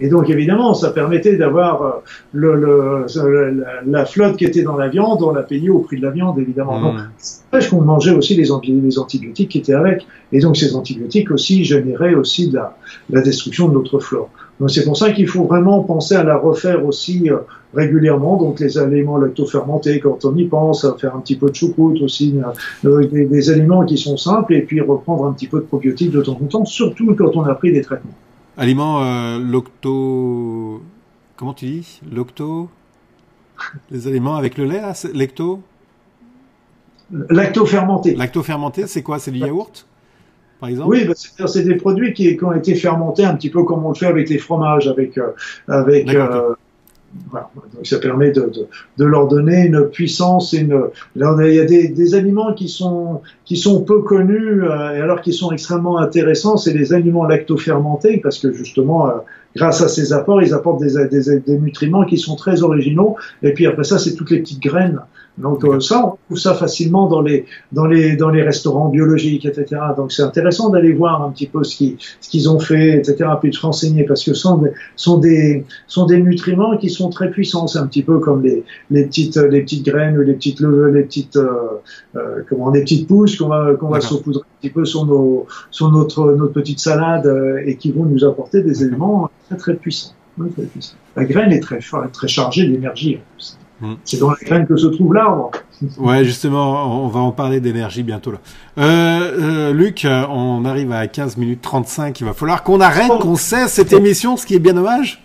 Et 0.00 0.08
donc 0.08 0.30
évidemment, 0.30 0.74
ça 0.74 0.90
permettait 0.90 1.36
d'avoir 1.36 1.82
euh, 1.82 1.90
le, 2.32 2.54
le, 2.54 3.64
la, 3.86 4.04
flotte 4.04 4.36
qui 4.36 4.44
était 4.44 4.62
dans 4.62 4.76
la 4.76 4.88
viande, 4.88 5.22
on 5.22 5.32
l'a 5.32 5.42
payé 5.42 5.70
au 5.70 5.80
prix 5.80 5.98
de 5.98 6.02
la 6.02 6.10
viande 6.10 6.38
évidemment. 6.38 6.80
Donc, 6.80 6.94
mmh. 7.52 7.68
qu'on 7.68 7.80
mangeait 7.82 8.14
aussi 8.14 8.34
les, 8.36 8.48
les, 8.68 8.98
antibiotiques 8.98 9.48
qui 9.50 9.58
étaient 9.58 9.74
avec, 9.74 10.06
et 10.32 10.40
donc 10.40 10.56
ces 10.56 10.74
antibiotiques 10.76 11.30
aussi 11.30 11.64
généraient 11.64 12.14
aussi 12.14 12.48
de 12.48 12.56
la, 12.56 12.76
la 13.10 13.22
destruction 13.22 13.68
de 13.68 13.74
notre 13.74 13.98
flore. 13.98 14.30
Donc 14.60 14.70
c'est 14.70 14.84
pour 14.84 14.96
ça 14.96 15.12
qu'il 15.12 15.28
faut 15.28 15.44
vraiment 15.44 15.82
penser 15.82 16.14
à 16.14 16.24
la 16.24 16.36
refaire 16.36 16.84
aussi 16.84 17.30
euh, 17.30 17.38
régulièrement. 17.74 18.36
Donc 18.36 18.60
les 18.60 18.78
aliments 18.78 19.18
lactofermentés, 19.18 20.00
quand 20.00 20.24
on 20.24 20.36
y 20.36 20.44
pense, 20.44 20.84
à 20.84 20.94
faire 20.98 21.14
un 21.16 21.20
petit 21.20 21.36
peu 21.36 21.50
de 21.50 21.54
choucroute 21.54 22.00
aussi, 22.02 22.38
euh, 22.84 23.04
des, 23.06 23.24
des 23.24 23.50
aliments 23.50 23.84
qui 23.84 23.98
sont 23.98 24.16
simples, 24.16 24.54
et 24.54 24.62
puis 24.62 24.80
reprendre 24.80 25.26
un 25.26 25.32
petit 25.32 25.48
peu 25.48 25.58
de 25.58 25.64
probiotiques 25.64 26.12
de 26.12 26.22
temps 26.22 26.38
en 26.40 26.46
temps, 26.46 26.64
surtout 26.64 27.14
quand 27.16 27.36
on 27.36 27.44
a 27.44 27.54
pris 27.54 27.72
des 27.72 27.82
traitements. 27.82 28.14
Aliment 28.58 29.02
euh, 29.04 29.38
locto. 29.38 30.82
Comment 31.36 31.54
tu 31.54 31.66
dis? 31.66 32.00
Locto? 32.10 32.68
Les 33.90 34.08
aliments 34.08 34.34
avec 34.34 34.58
le 34.58 34.64
lait, 34.64 34.80
là 34.80 34.92
Lecto? 35.14 35.62
Lacto-fermenté. 37.10 38.14
Lacto-fermenté, 38.16 38.86
c'est 38.86 39.02
quoi? 39.02 39.18
C'est 39.18 39.30
du 39.30 39.38
yaourt 39.38 39.86
par 40.58 40.68
exemple? 40.68 40.88
Oui, 40.90 41.04
bah, 41.04 41.14
c'est 41.14 41.62
des 41.62 41.76
produits 41.76 42.12
qui, 42.12 42.36
qui, 42.36 42.44
ont 42.44 42.52
été 42.52 42.74
fermentés 42.74 43.24
un 43.24 43.36
petit 43.36 43.48
peu 43.48 43.62
comme 43.62 43.84
on 43.86 43.90
le 43.90 43.94
fait 43.94 44.06
avec 44.06 44.28
les 44.28 44.38
fromages, 44.38 44.88
avec, 44.88 45.16
euh, 45.16 45.30
avec 45.68 46.12
euh, 46.12 46.54
voilà. 47.30 47.50
Donc 47.74 47.86
ça 47.86 47.98
permet 47.98 48.30
de, 48.30 48.42
de, 48.42 48.66
de, 48.98 49.04
leur 49.04 49.28
donner 49.28 49.66
une 49.66 49.84
puissance 49.88 50.52
et 50.52 50.58
une. 50.58 50.78
il 51.16 51.54
y 51.54 51.58
a 51.58 51.64
des, 51.64 51.88
des, 51.88 52.14
aliments 52.14 52.52
qui 52.52 52.68
sont 52.68 53.22
qui 53.44 53.56
sont 53.56 53.82
peu 53.82 54.02
connus 54.02 54.62
euh, 54.62 54.96
et 54.96 55.00
alors 55.00 55.22
qu'ils 55.22 55.34
sont 55.34 55.50
extrêmement 55.50 55.98
intéressants, 55.98 56.56
c'est 56.56 56.72
les 56.72 56.92
aliments 56.92 57.24
lactofermentés 57.24 58.18
parce 58.18 58.38
que 58.38 58.52
justement 58.52 59.08
euh, 59.08 59.12
grâce 59.56 59.80
à 59.80 59.88
ces 59.88 60.12
apports, 60.12 60.42
ils 60.42 60.52
apportent 60.52 60.82
des, 60.82 61.08
des, 61.08 61.40
des, 61.40 61.58
nutriments 61.58 62.04
qui 62.04 62.18
sont 62.18 62.36
très 62.36 62.62
originaux. 62.62 63.16
Et 63.42 63.52
puis 63.52 63.66
après 63.66 63.84
ça, 63.84 63.98
c'est 63.98 64.14
toutes 64.14 64.30
les 64.30 64.40
petites 64.40 64.62
graines. 64.62 65.00
Donc 65.38 65.64
euh, 65.64 65.80
ça, 65.80 66.04
on 66.04 66.18
trouve 66.26 66.38
ça 66.38 66.54
facilement 66.54 67.06
dans 67.08 67.20
les 67.20 67.46
dans 67.72 67.86
les 67.86 68.16
dans 68.16 68.28
les 68.28 68.42
restaurants 68.42 68.88
biologiques, 68.88 69.46
etc. 69.46 69.80
Donc 69.96 70.12
c'est 70.12 70.22
intéressant 70.22 70.68
d'aller 70.70 70.92
voir 70.92 71.22
un 71.22 71.30
petit 71.30 71.46
peu 71.46 71.62
ce 71.64 71.76
qu'ils 71.76 71.96
ce 72.20 72.28
qu'ils 72.28 72.50
ont 72.50 72.58
fait, 72.58 72.98
etc. 72.98 73.30
Puis 73.40 73.50
de 73.50 73.54
se 73.54 73.60
renseigner 73.60 74.04
parce 74.04 74.24
que 74.24 74.34
ce 74.34 74.40
sont 74.40 74.58
des 74.58 74.70
sont 74.96 75.18
des 75.18 75.64
sont 75.86 76.06
des 76.06 76.20
nutriments 76.20 76.76
qui 76.76 76.90
sont 76.90 77.08
très 77.08 77.30
puissants. 77.30 77.66
C'est 77.68 77.78
un 77.78 77.86
petit 77.86 78.02
peu 78.02 78.18
comme 78.18 78.42
les 78.42 78.64
les 78.90 79.04
petites 79.04 79.36
les 79.36 79.62
petites 79.62 79.84
graines 79.84 80.18
ou 80.18 80.22
les 80.22 80.34
petites 80.34 80.60
les 80.60 81.02
petites 81.02 81.36
euh, 81.36 81.80
euh, 82.16 82.42
comment 82.48 82.70
les 82.70 82.82
petites 82.82 83.06
pousses 83.06 83.36
qu'on 83.36 83.48
va 83.48 83.74
qu'on 83.74 83.88
va 83.88 84.00
saupoudrer 84.00 84.42
un 84.42 84.60
petit 84.60 84.70
peu 84.70 84.84
sur 84.84 85.06
nos 85.06 85.46
sur 85.70 85.90
notre 85.90 86.32
notre 86.32 86.52
petite 86.52 86.80
salade 86.80 87.26
euh, 87.26 87.62
et 87.64 87.76
qui 87.76 87.92
vont 87.92 88.04
nous 88.04 88.24
apporter 88.24 88.62
des 88.62 88.82
éléments 88.82 89.30
très 89.46 89.56
très 89.56 89.74
puissants. 89.74 90.14
Très 90.36 90.64
puissants. 90.64 90.96
La 91.16 91.24
graine 91.24 91.52
est 91.52 91.60
très 91.60 91.80
très 92.12 92.28
chargée 92.28 92.66
d'énergie. 92.66 93.18
Hmm. 93.80 93.94
C'est 94.04 94.18
dans 94.18 94.30
la 94.30 94.36
graine 94.42 94.66
que 94.66 94.76
se 94.76 94.88
trouve 94.88 95.14
l'arbre. 95.14 95.50
Ouais, 95.98 96.24
justement, 96.24 97.04
on 97.04 97.08
va 97.08 97.20
en 97.20 97.30
parler 97.30 97.60
d'énergie 97.60 98.02
bientôt 98.02 98.32
là. 98.32 98.38
Euh, 98.78 99.68
euh, 99.68 99.72
Luc, 99.72 100.06
on 100.06 100.64
arrive 100.64 100.90
à 100.92 101.06
15 101.06 101.36
minutes 101.36 101.62
35. 101.62 102.18
Il 102.20 102.26
va 102.26 102.32
falloir 102.32 102.64
qu'on 102.64 102.80
arrête, 102.80 103.10
qu'on 103.20 103.36
cesse 103.36 103.74
cette 103.74 103.92
émission, 103.92 104.36
ce 104.36 104.46
qui 104.46 104.54
est 104.54 104.58
bien 104.58 104.74
dommage. 104.74 105.22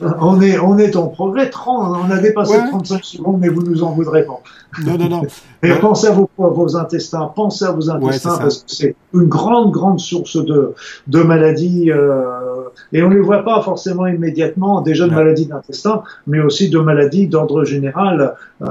On 0.00 0.40
est, 0.40 0.58
on 0.60 0.78
est 0.78 0.94
en 0.94 1.08
progrès. 1.08 1.50
30, 1.50 1.96
on 2.06 2.10
a 2.10 2.18
dépassé 2.18 2.56
35 2.56 3.04
secondes, 3.04 3.38
mais 3.40 3.48
vous 3.48 3.62
nous 3.62 3.82
en 3.82 3.90
voudrez 3.90 4.24
pas. 4.24 4.40
Non, 4.84 4.96
non, 4.96 5.08
non. 5.08 5.22
Et 5.64 5.74
pensez 5.74 6.06
à 6.06 6.12
vos, 6.12 6.30
vos 6.36 6.76
intestins, 6.76 7.32
pensez 7.34 7.64
à 7.64 7.72
vos 7.72 7.90
intestins, 7.90 8.38
parce 8.38 8.58
que 8.58 8.70
c'est 8.70 8.94
une 9.12 9.24
grande, 9.24 9.72
grande 9.72 9.98
source 9.98 10.36
de, 10.36 10.74
de 11.08 11.22
maladies. 11.22 11.90
Euh, 11.90 12.22
et 12.92 13.02
on 13.02 13.08
ne 13.08 13.14
les 13.14 13.20
voit 13.20 13.44
pas 13.44 13.60
forcément 13.62 14.06
immédiatement, 14.06 14.80
déjà 14.80 15.06
de 15.06 15.14
maladies 15.14 15.46
d'intestin, 15.46 16.02
mais 16.26 16.40
aussi 16.40 16.70
de 16.70 16.78
maladies 16.78 17.26
d'ordre 17.26 17.64
général. 17.64 18.34
Euh, 18.62 18.66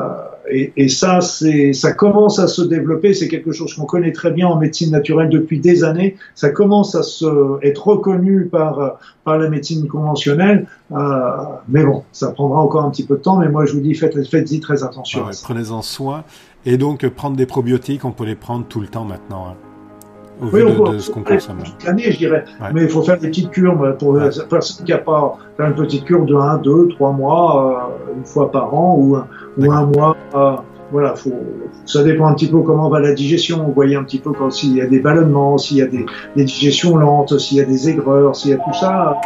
et, 0.49 0.73
et, 0.77 0.89
ça, 0.89 1.21
c'est, 1.21 1.73
ça 1.73 1.91
commence 1.91 2.39
à 2.39 2.47
se 2.47 2.61
développer. 2.61 3.13
C'est 3.13 3.27
quelque 3.27 3.51
chose 3.51 3.73
qu'on 3.73 3.85
connaît 3.85 4.11
très 4.11 4.31
bien 4.31 4.47
en 4.47 4.57
médecine 4.57 4.91
naturelle 4.91 5.29
depuis 5.29 5.59
des 5.59 5.83
années. 5.83 6.15
Ça 6.35 6.49
commence 6.49 6.95
à 6.95 7.03
se, 7.03 7.25
être 7.65 7.87
reconnu 7.87 8.45
par, 8.45 8.99
par 9.23 9.37
la 9.37 9.49
médecine 9.49 9.87
conventionnelle. 9.87 10.67
Euh, 10.91 10.97
mais 11.67 11.83
bon, 11.83 12.03
ça 12.11 12.31
prendra 12.31 12.59
encore 12.59 12.85
un 12.85 12.89
petit 12.89 13.05
peu 13.05 13.17
de 13.17 13.21
temps. 13.21 13.37
Mais 13.37 13.49
moi, 13.49 13.65
je 13.65 13.73
vous 13.73 13.81
dis, 13.81 13.93
faites, 13.93 14.27
faites-y 14.27 14.59
très 14.59 14.83
attention. 14.83 15.25
Prenez-en 15.43 15.81
soin. 15.81 16.23
Et 16.65 16.77
donc, 16.77 17.07
prendre 17.09 17.37
des 17.37 17.45
probiotiques, 17.45 18.05
on 18.05 18.11
peut 18.11 18.25
les 18.25 18.35
prendre 18.35 18.65
tout 18.65 18.81
le 18.81 18.87
temps 18.87 19.05
maintenant. 19.05 19.47
Hein, 19.49 19.66
au 20.41 20.45
oui, 20.47 20.61
vu 20.61 20.71
de, 20.71 20.93
de, 20.93 20.99
ce 20.99 21.11
qu'on 21.11 21.23
consomme. 21.23 21.57
Toute 21.63 21.83
l'année, 21.83 22.11
je 22.11 22.17
dirais. 22.17 22.45
Mais 22.73 22.83
il 22.83 22.89
faut 22.89 23.01
faire 23.01 23.17
des 23.17 23.27
petites 23.27 23.49
cures. 23.49 23.77
Pour 23.97 24.09
ouais. 24.09 24.29
personne 24.49 24.85
qui 24.85 24.91
n'a 24.91 24.97
pas 24.99 25.37
faire 25.57 25.67
une 25.67 25.75
petite 25.75 26.05
cure 26.05 26.25
de 26.25 26.35
1, 26.35 26.57
2, 26.57 26.89
3 26.89 27.11
mois, 27.11 27.89
euh, 27.89 28.13
une 28.17 28.25
fois 28.25 28.51
par 28.51 28.73
an, 28.73 28.95
ou, 28.97 29.17
ou 29.57 29.71
un 29.71 29.85
mois. 29.85 30.15
Euh, 30.35 30.53
voilà, 30.91 31.15
faut, 31.15 31.33
ça 31.85 32.03
dépend 32.03 32.27
un 32.27 32.33
petit 32.33 32.47
peu 32.47 32.61
comment 32.61 32.89
va 32.89 32.99
la 32.99 33.13
digestion. 33.13 33.63
Vous 33.63 33.73
voyez 33.73 33.95
un 33.95 34.03
petit 34.03 34.19
peu 34.19 34.31
quand 34.31 34.51
s'il 34.51 34.75
y 34.75 34.81
a 34.81 34.87
des 34.87 34.99
ballonnements, 34.99 35.57
s'il 35.57 35.77
y 35.77 35.81
a 35.81 35.87
des, 35.87 36.05
des 36.35 36.43
digestions 36.45 36.95
lentes, 36.95 37.37
s'il 37.39 37.57
y 37.57 37.61
a 37.61 37.65
des 37.65 37.89
aigreurs, 37.89 38.35
s'il 38.35 38.51
y 38.51 38.53
a 38.53 38.57
tout 38.57 38.73
ça. 38.73 39.19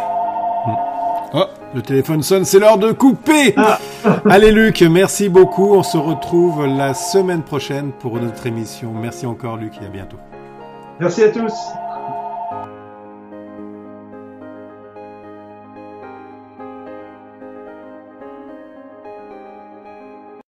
Oh, 1.34 1.44
le 1.76 1.82
téléphone 1.82 2.24
sonne, 2.24 2.46
c'est 2.46 2.60
l'heure 2.60 2.78
de 2.78 2.92
couper. 2.92 3.54
Ah. 3.58 3.80
Allez 4.30 4.52
Luc, 4.52 4.82
merci 4.82 5.30
beaucoup. 5.30 5.74
On 5.76 5.84
se 5.84 5.98
retrouve 5.98 6.66
la 6.66 6.94
semaine 6.94 7.44
prochaine 7.44 7.92
pour 8.00 8.20
notre 8.20 8.48
émission. 8.48 8.92
Merci 8.94 9.26
encore 9.26 9.58
Luc 9.58 9.74
et 9.82 9.86
à 9.86 9.90
bientôt. 9.90 10.18
Merci 11.02 11.24
à 11.24 11.30
tous. 11.32 11.74